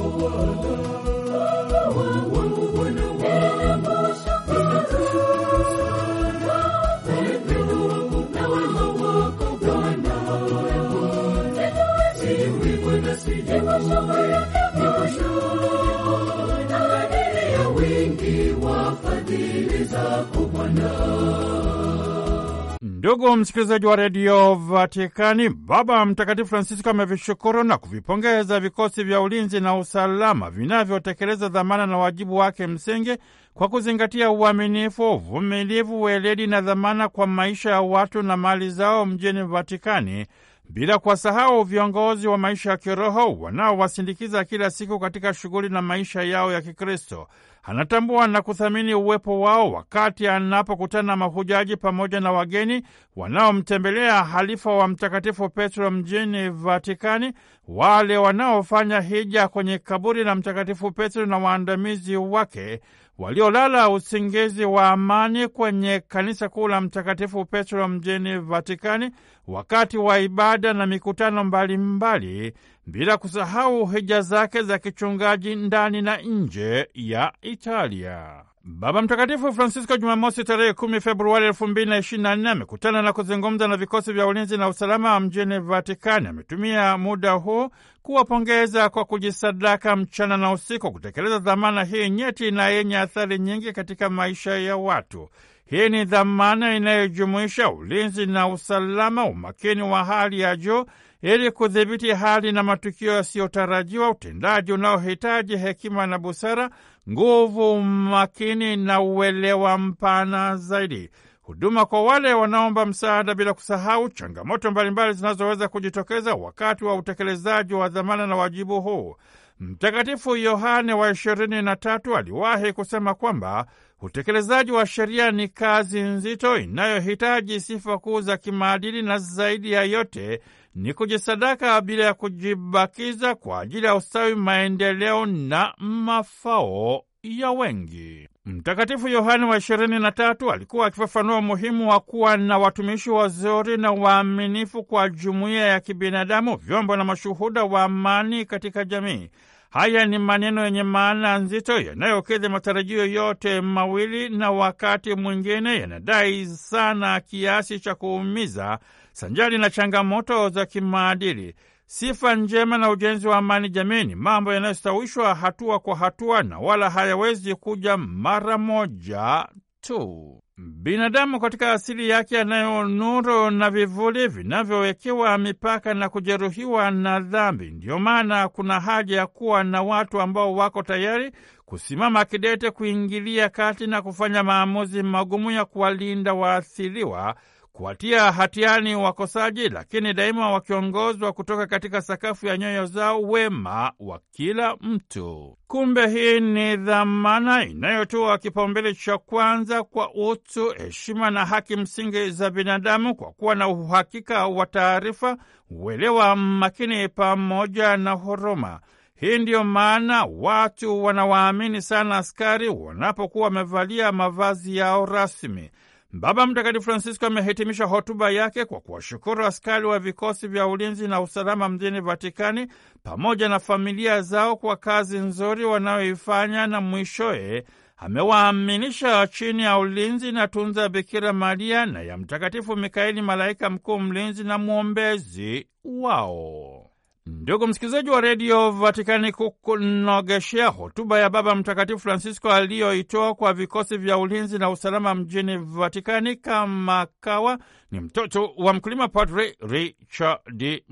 Ndugu 23.05 23.37
msikilizaji 23.37 23.87
wa 23.87 23.97
redio 23.97 24.55
Vatikani, 24.55 25.49
Baba 25.49 26.07
Mtakatifu 26.07 26.49
Francisco 26.49 26.91
amevishukuru 26.91 27.65
na 27.65 27.79
kuvipongeza 27.79 28.61
vikosi 28.61 29.05
vya 29.05 29.21
ulinzi 29.21 29.61
na 29.61 29.77
usalama 29.79 30.51
vinavyotekeleza 30.51 31.49
dhamana 31.49 31.87
na 31.87 31.99
wajibu 31.99 32.37
wake 32.37 32.67
msingi 32.67 33.17
kwa 33.55 33.69
kuzingatia 33.69 34.31
uaminifu, 34.31 35.13
uvumilivu, 35.13 36.03
weledi 36.03 36.47
na 36.47 36.61
dhamana 36.61 37.09
kwa 37.09 37.27
maisha 37.27 37.71
ya 37.71 37.81
watu 37.81 38.23
na 38.23 38.37
mali 38.37 38.71
zao 38.71 39.07
mjini 39.07 39.43
Vatikani, 39.43 40.27
bila 40.69 40.99
kuwasahau 40.99 41.63
viongozi 41.65 42.29
wa 42.29 42.39
maisha 42.39 42.71
ya 42.71 42.77
kiroho 42.77 43.33
wanaowasindikiza 43.35 44.45
kila 44.45 44.71
siku 44.71 44.99
katika 44.99 45.35
shughuli 45.35 45.69
na 45.69 45.83
maisha 45.83 46.23
yao 46.23 46.53
ya 46.53 46.63
Kikristo. 46.63 47.29
Anatambua 47.67 48.27
na 48.27 48.43
kuthamini 48.43 48.95
uwepo 48.95 49.41
wao 49.41 49.73
wakati 49.73 50.29
anapokutana 50.29 51.03
na 51.03 51.17
mahujaji 51.17 51.77
pamoja 51.77 52.21
na 52.21 52.33
wageni 52.33 52.83
wanaomtembelea 53.17 54.25
halifa 54.25 54.73
wa 54.73 54.89
Mtakatifu 54.89 55.49
Petro 55.49 55.91
mjini 55.91 56.51
Vatikani, 56.51 57.33
wale 57.69 58.17
wanaofanya 58.17 59.01
hija 59.01 59.49
kwenye 59.49 59.79
kaburi 59.79 60.25
la 60.25 60.35
Mtakatifu 60.35 60.91
Petro 60.93 61.27
na 61.27 61.39
waandamizi 61.39 62.17
wake 62.17 62.81
waliolala 63.19 63.91
usingizi 63.91 64.65
wa 64.65 64.89
amani 64.91 65.49
kwenye 65.49 66.03
kanisa 66.09 66.49
kuu 66.49 66.69
la 66.69 66.81
Mtakatifu 66.81 67.45
Petro 67.45 67.89
mjini 67.89 68.39
Vatikani 68.39 69.11
wakati 69.47 69.99
wa 69.99 70.19
ibada 70.19 70.73
na 70.73 70.87
mikutano 70.87 71.45
mbalimbali 71.45 72.37
mbali, 72.37 72.55
bila 72.87 73.17
kusahau 73.17 73.87
hija 73.87 74.21
zake 74.23 74.63
za 74.63 74.79
kichungaji 74.79 75.57
ndani 75.57 76.03
na 76.03 76.17
nje 76.17 76.89
ya 76.95 77.33
Italia. 77.43 78.45
Baba 78.67 79.03
Mtakatifu 79.03 79.53
Francisco 79.53 79.97
Jumamosi 79.97 80.45
tarehe 80.45 80.73
kumi 80.73 81.01
Februari 81.01 81.47
elfu 81.47 81.67
mbili 81.67 81.91
na 81.91 81.99
ishirini 81.99 82.23
na 82.23 82.37
nne 82.37 82.51
amekutana 82.51 83.03
na 83.03 83.13
kuzungumza 83.13 83.69
na 83.69 83.77
vikosi 83.77 84.13
vya 84.13 84.27
ulinzi 84.27 84.57
na 84.59 84.69
usalama 84.69 85.21
mjini 85.21 85.59
Vatikani. 85.59 86.29
Ametumia 86.29 86.99
muda 86.99 87.33
huu 87.33 87.69
kuwapongeza 88.03 88.89
kwa 88.89 89.05
kujisadaka 89.05 89.97
mchana 89.97 90.37
na 90.37 90.53
usiku 90.53 90.93
kutekeleza 90.93 91.39
dhamana 91.39 91.85
hii 91.85 92.11
nyeti 92.11 92.51
na 92.51 92.69
yenye 92.69 92.99
athari 92.99 93.39
nyingi 93.39 93.73
katika 93.73 94.11
maisha 94.11 94.59
ya 94.59 94.77
watu. 94.77 95.29
Hii 95.67 95.89
ni 95.89 96.05
dhamana 96.05 96.77
inayojumuisha 96.77 97.71
ulinzi 97.71 98.27
na 98.27 98.49
usalama, 98.49 99.25
umakini 99.25 99.83
wa 99.83 100.05
hali 100.05 100.41
ya 100.41 100.57
juu 100.57 100.85
ili 101.25 101.51
kudhibiti 101.51 102.11
hali 102.11 102.53
na 102.53 102.63
matukio 102.63 103.13
yasiyotarajiwa, 103.13 104.11
utendaji 104.11 104.73
unaohitaji 104.73 105.57
hekima 105.57 106.07
na 106.07 106.19
busara, 106.19 106.71
nguvu, 107.11 107.73
umakini 107.73 108.77
na 108.77 109.01
uelewa 109.01 109.79
mpana 109.79 110.57
zaidi, 110.57 111.11
huduma 111.43 111.87
kwa 111.87 112.03
wale 112.03 112.35
wanaomba 112.35 112.87
msaada, 112.87 113.35
bila 113.35 113.55
kusahau 113.55 114.09
changamoto 114.09 114.71
mbalimbali 114.71 115.13
zinazoweza 115.13 115.69
kujitokeza 115.69 116.35
wakati 116.35 116.85
wa 116.85 116.95
utekelezaji 116.95 117.75
wa 117.75 117.89
dhamana 117.89 118.27
na 118.27 118.37
wajibu 118.37 118.81
huu. 118.81 119.17
Mtakatifu 119.61 120.37
Yohane 120.37 120.93
wa 120.93 121.11
ishirini 121.11 121.63
na 121.63 121.77
tatu 121.77 122.17
aliwahi 122.17 122.73
kusema 122.73 123.15
kwamba 123.15 123.67
utekelezaji 124.03 124.73
wa 124.73 124.87
sheria 124.87 125.31
ni 125.31 125.49
kazi 125.49 126.01
nzito 126.01 126.59
inayohitaji 126.59 127.61
sifa 127.61 127.99
kuu 127.99 128.21
za 128.21 128.37
kimaadili 128.37 129.03
na 129.03 129.19
zaidi 129.19 129.73
ya 129.73 129.83
yote 129.83 130.41
ni 130.75 130.95
kujisadaka 130.95 131.81
bila 131.81 132.05
ya 132.05 132.15
kujibakiza 132.15 133.35
kwa 133.35 133.61
ajili 133.61 133.87
ya 133.87 133.95
ustawi, 133.95 134.35
maendeleo 134.35 135.27
na 135.27 135.75
mafao 135.79 137.03
ya 137.23 137.51
wengi. 137.51 138.29
Mtakatifu 138.47 139.09
Yohane 139.09 139.45
wa 139.45 139.57
ishirini 139.57 139.99
na 139.99 140.13
tatu 140.13 140.51
alikuwa 140.53 140.87
akifafanua 140.87 141.39
umuhimu 141.39 141.89
wa 141.91 142.01
kuwa 142.01 142.37
na 142.37 142.59
watumishi 142.59 143.11
wazuri 143.11 143.77
na 143.77 143.91
waaminifu 143.93 144.85
kwa 144.85 145.09
jumuiya 145.09 145.67
ya 145.67 145.81
kibinadamu, 145.81 146.57
vyombo 146.57 146.97
na 146.97 147.05
mashuhuda 147.05 147.65
wa 147.65 147.83
amani 147.83 148.45
katika 148.45 148.85
jamii. 148.85 149.31
Haya 149.75 150.07
ni 150.07 150.19
maneno 150.19 150.65
yenye 150.65 150.83
maana 150.83 151.39
nzito 151.39 151.81
yanayokidhi 151.81 152.49
matarajio 152.49 153.07
yote 153.07 153.61
mawili, 153.61 154.29
na 154.29 154.51
wakati 154.51 155.15
mwingine 155.15 155.77
yanadai 155.81 156.47
sana 156.47 157.21
kiasi 157.21 157.81
cha 157.81 157.95
kuumiza, 157.95 158.79
sanjari 159.13 159.59
na 159.59 159.71
changamoto 159.71 160.49
za 160.49 160.67
kimaadili. 160.67 161.55
Sifa 161.87 162.35
njema 162.35 162.79
na 162.79 162.91
ujenzi 162.91 163.29
wa 163.29 163.37
amani 163.37 163.69
jamii 163.69 164.05
ni 164.05 164.15
mambo 164.15 164.55
yanayostawishwa 164.55 165.35
hatua 165.35 165.79
kwa 165.81 165.97
hatua 165.97 166.43
na 166.43 166.59
wala 166.59 166.91
hayawezi 166.91 167.55
kuja 167.55 167.97
mara 167.97 168.59
moja 168.59 169.49
tu. 169.81 170.41
Binadamu 170.59 171.41
katika 171.41 171.73
asili 171.73 172.09
yake 172.09 172.41
anayo 172.41 172.85
nuru 172.85 173.51
na 173.51 173.71
vivuli 173.71 174.29
vinavyowekewa 174.29 175.39
mipaka 175.39 175.95
na 175.95 176.09
kujeruhiwa 176.09 176.91
na 176.91 177.21
dhambi. 177.21 177.71
Ndiyo 177.71 177.99
maana 177.99 178.49
kuna 178.49 178.81
haja 178.81 179.17
ya 179.17 179.27
kuwa 179.27 179.65
na 179.65 179.83
watu 179.83 180.21
ambao 180.21 180.55
wako 180.55 180.83
tayari 180.83 181.33
kusimama 181.65 182.25
kidete, 182.25 182.71
kuingilia 182.71 183.49
kati 183.49 183.87
na 183.87 184.03
kufanya 184.03 184.43
maamuzi 184.43 185.03
magumu 185.03 185.51
ya 185.51 185.65
kuwalinda 185.65 186.35
waathiriwa 186.35 187.35
kuwatia 187.77 188.33
hatiani 188.33 188.95
wakosaji, 188.97 189.69
lakini 189.69 190.13
daima 190.15 190.51
wakiongozwa 190.51 191.33
kutoka 191.33 191.67
katika 191.67 192.03
sakafu 192.03 192.47
ya 192.47 192.59
nyoyo 192.59 192.87
zao 192.87 193.23
wema 193.23 193.93
wa 193.99 194.21
kila 194.31 194.77
mtu. 194.81 195.59
Kumbe 195.67 196.07
hii 196.09 196.41
ni 196.41 196.77
dhamana 196.77 197.65
inayotoa 197.65 198.39
kipaumbele 198.39 198.95
cha 198.95 199.19
kwanza 199.19 199.83
kwa 199.83 200.15
utu, 200.15 200.71
heshima 200.71 201.31
na 201.31 201.47
haki 201.47 201.77
msingi 201.77 202.31
za 202.31 202.51
binadamu, 202.51 203.15
kwa 203.15 203.33
kuwa 203.33 203.55
na 203.55 203.69
uhakika 203.69 204.47
wa 204.47 204.67
taarifa, 204.67 205.37
uelewa 205.71 206.37
makini 206.37 207.09
pamoja 207.09 207.97
na 207.97 208.11
huruma. 208.13 208.81
Hii 209.17 209.39
ndiyo 209.39 209.65
maana 209.65 210.25
watu 210.25 211.05
wanawaamini 211.05 211.83
sana 211.83 212.17
askari 212.17 212.69
wanapokuwa 212.69 213.45
wamevalia 213.45 214.13
mavazi 214.13 214.77
yao 214.77 215.07
rasmi. 215.07 215.71
Baba 216.17 216.47
Mtakatifu 216.47 216.85
Francisco 216.85 217.27
amehitimisha 217.27 217.85
hotuba 217.85 218.31
yake 218.31 218.65
kwa 218.65 218.81
kuwashukuru 218.81 219.47
askari 219.47 219.87
wa 219.87 219.99
vikosi 219.99 220.49
vya 220.49 220.67
ulinzi 220.67 221.09
na 221.09 221.21
usalama 221.21 221.69
mjini 221.69 222.01
Vatikani 222.01 222.67
pamoja 223.03 223.49
na 223.49 223.61
familia 223.61 224.23
zao 224.23 224.57
kwa 224.57 224.77
kazi 224.77 225.19
nzuri 225.19 225.65
wanayoifanya, 225.65 226.67
na 226.67 226.81
mwishoye 226.81 227.65
amewaaminisha 227.97 229.27
chini 229.27 229.63
ya 229.63 229.79
ulinzi 229.79 230.33
na 230.33 230.49
tunza 230.49 230.83
ya 230.83 230.89
Bikira 230.89 231.33
Maria 231.33 231.87
na 231.87 232.03
ya 232.03 232.17
Mtakatifu 232.19 232.77
Mikaeli, 232.77 233.23
malaika 233.23 233.71
mkuu 233.71 233.99
mlinzi 233.99 234.45
na 234.45 234.59
mwombezi 234.59 235.67
wao. 235.85 236.84
Ndugu 237.27 237.67
msikilizaji 237.67 238.11
wa 238.11 238.21
redio 238.21 238.71
Vatikani, 238.71 239.33
kukunogeshea 239.33 240.69
hotuba 240.69 241.19
ya 241.21 241.31
Baba 241.31 241.55
Mtakatifu 241.55 241.99
Francisco 241.99 242.51
aliyoitoa 242.53 243.35
kwa 243.35 243.53
vikosi 243.53 243.97
vya 243.97 244.19
ulinzi 244.19 244.59
na 244.59 244.71
usalama 244.71 245.15
mjini 245.15 245.57
Vatikani, 245.59 246.37
kama 246.37 247.07
kawa 247.21 247.59
ni 247.91 248.01
mtoto 248.01 248.51
wa 248.57 248.73
mkulima, 248.73 249.09
Padre 249.09 249.57
Richard 249.61 250.83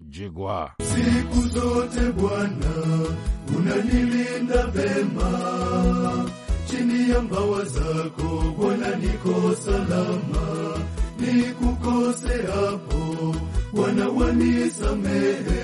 Mjigwa. 0.00 0.72
Siku 0.82 1.40
zote 1.48 2.00
Bwana 2.12 3.06
unanilinda 3.58 4.66
vema, 4.66 6.30
chini 6.70 7.10
ya 7.10 7.20
mbawa 7.22 7.64
zako 7.64 8.54
Bwana 8.58 8.96
niko 8.96 9.54
salama, 9.54 10.78
nikukose 11.20 12.42
hapo 12.46 13.34
Bwana 13.72 14.08
wanisamehe 14.08 15.62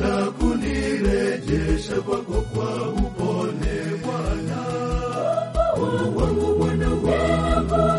na 0.00 0.30
kunirejesha 0.30 1.94
kwako 2.00 2.40
kwa 2.54 2.88
upole 2.92 3.82
Bwana. 4.04 4.62
Wangu 6.16 6.58
Bwana 6.58 6.88
wangu 6.88 7.92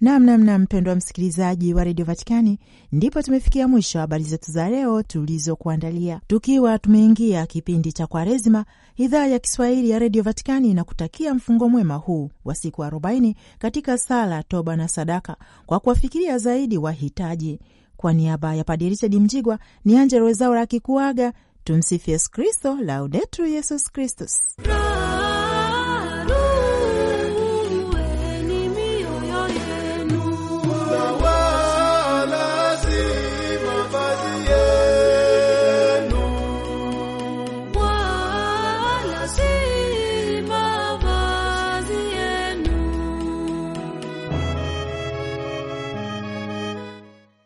Namnamna 0.00 0.58
mpendwa 0.58 0.94
msikilizaji 0.94 1.74
wa 1.74 1.84
redio 1.84 2.04
Vatikani, 2.04 2.58
ndipo 2.92 3.22
tumefikia 3.22 3.68
mwisho 3.68 3.98
habari 3.98 4.24
zetu 4.24 4.52
za 4.52 4.68
leo 4.70 5.02
tulizokuandalia, 5.02 6.20
tukiwa 6.26 6.78
tumeingia 6.78 7.46
kipindi 7.46 7.92
cha 7.92 8.06
Kwaresima. 8.06 8.64
Idhaa 8.96 9.26
ya 9.26 9.38
Kiswahili 9.38 9.90
ya 9.90 9.98
redio 9.98 10.22
Vatikani 10.22 10.74
na 10.74 10.84
kutakia 10.84 11.34
mfungo 11.34 11.68
mwema 11.68 11.94
huu 11.94 12.30
wa 12.44 12.54
siku 12.54 12.84
arobaini 12.84 13.36
katika 13.58 13.98
sala, 13.98 14.42
toba 14.42 14.76
na 14.76 14.88
sadaka, 14.88 15.36
kwa 15.66 15.80
kuwafikiria 15.80 16.38
zaidi 16.38 16.78
wahitaji. 16.78 17.60
Kwa 17.96 18.12
niaba 18.12 18.54
ya 18.54 18.64
Padre 18.64 18.88
Richard 18.88 19.14
Mjigwa 19.14 19.58
ni 19.84 19.96
Angella 19.98 20.20
Rwezaura 20.22 20.60
akikuaga. 20.60 21.32
Tumsifu 21.64 22.10
Yesu 22.10 22.30
Kristo, 22.30 22.76
Laudetur 22.80 23.46
Yesus 23.46 23.90
Kristus. 23.92 24.40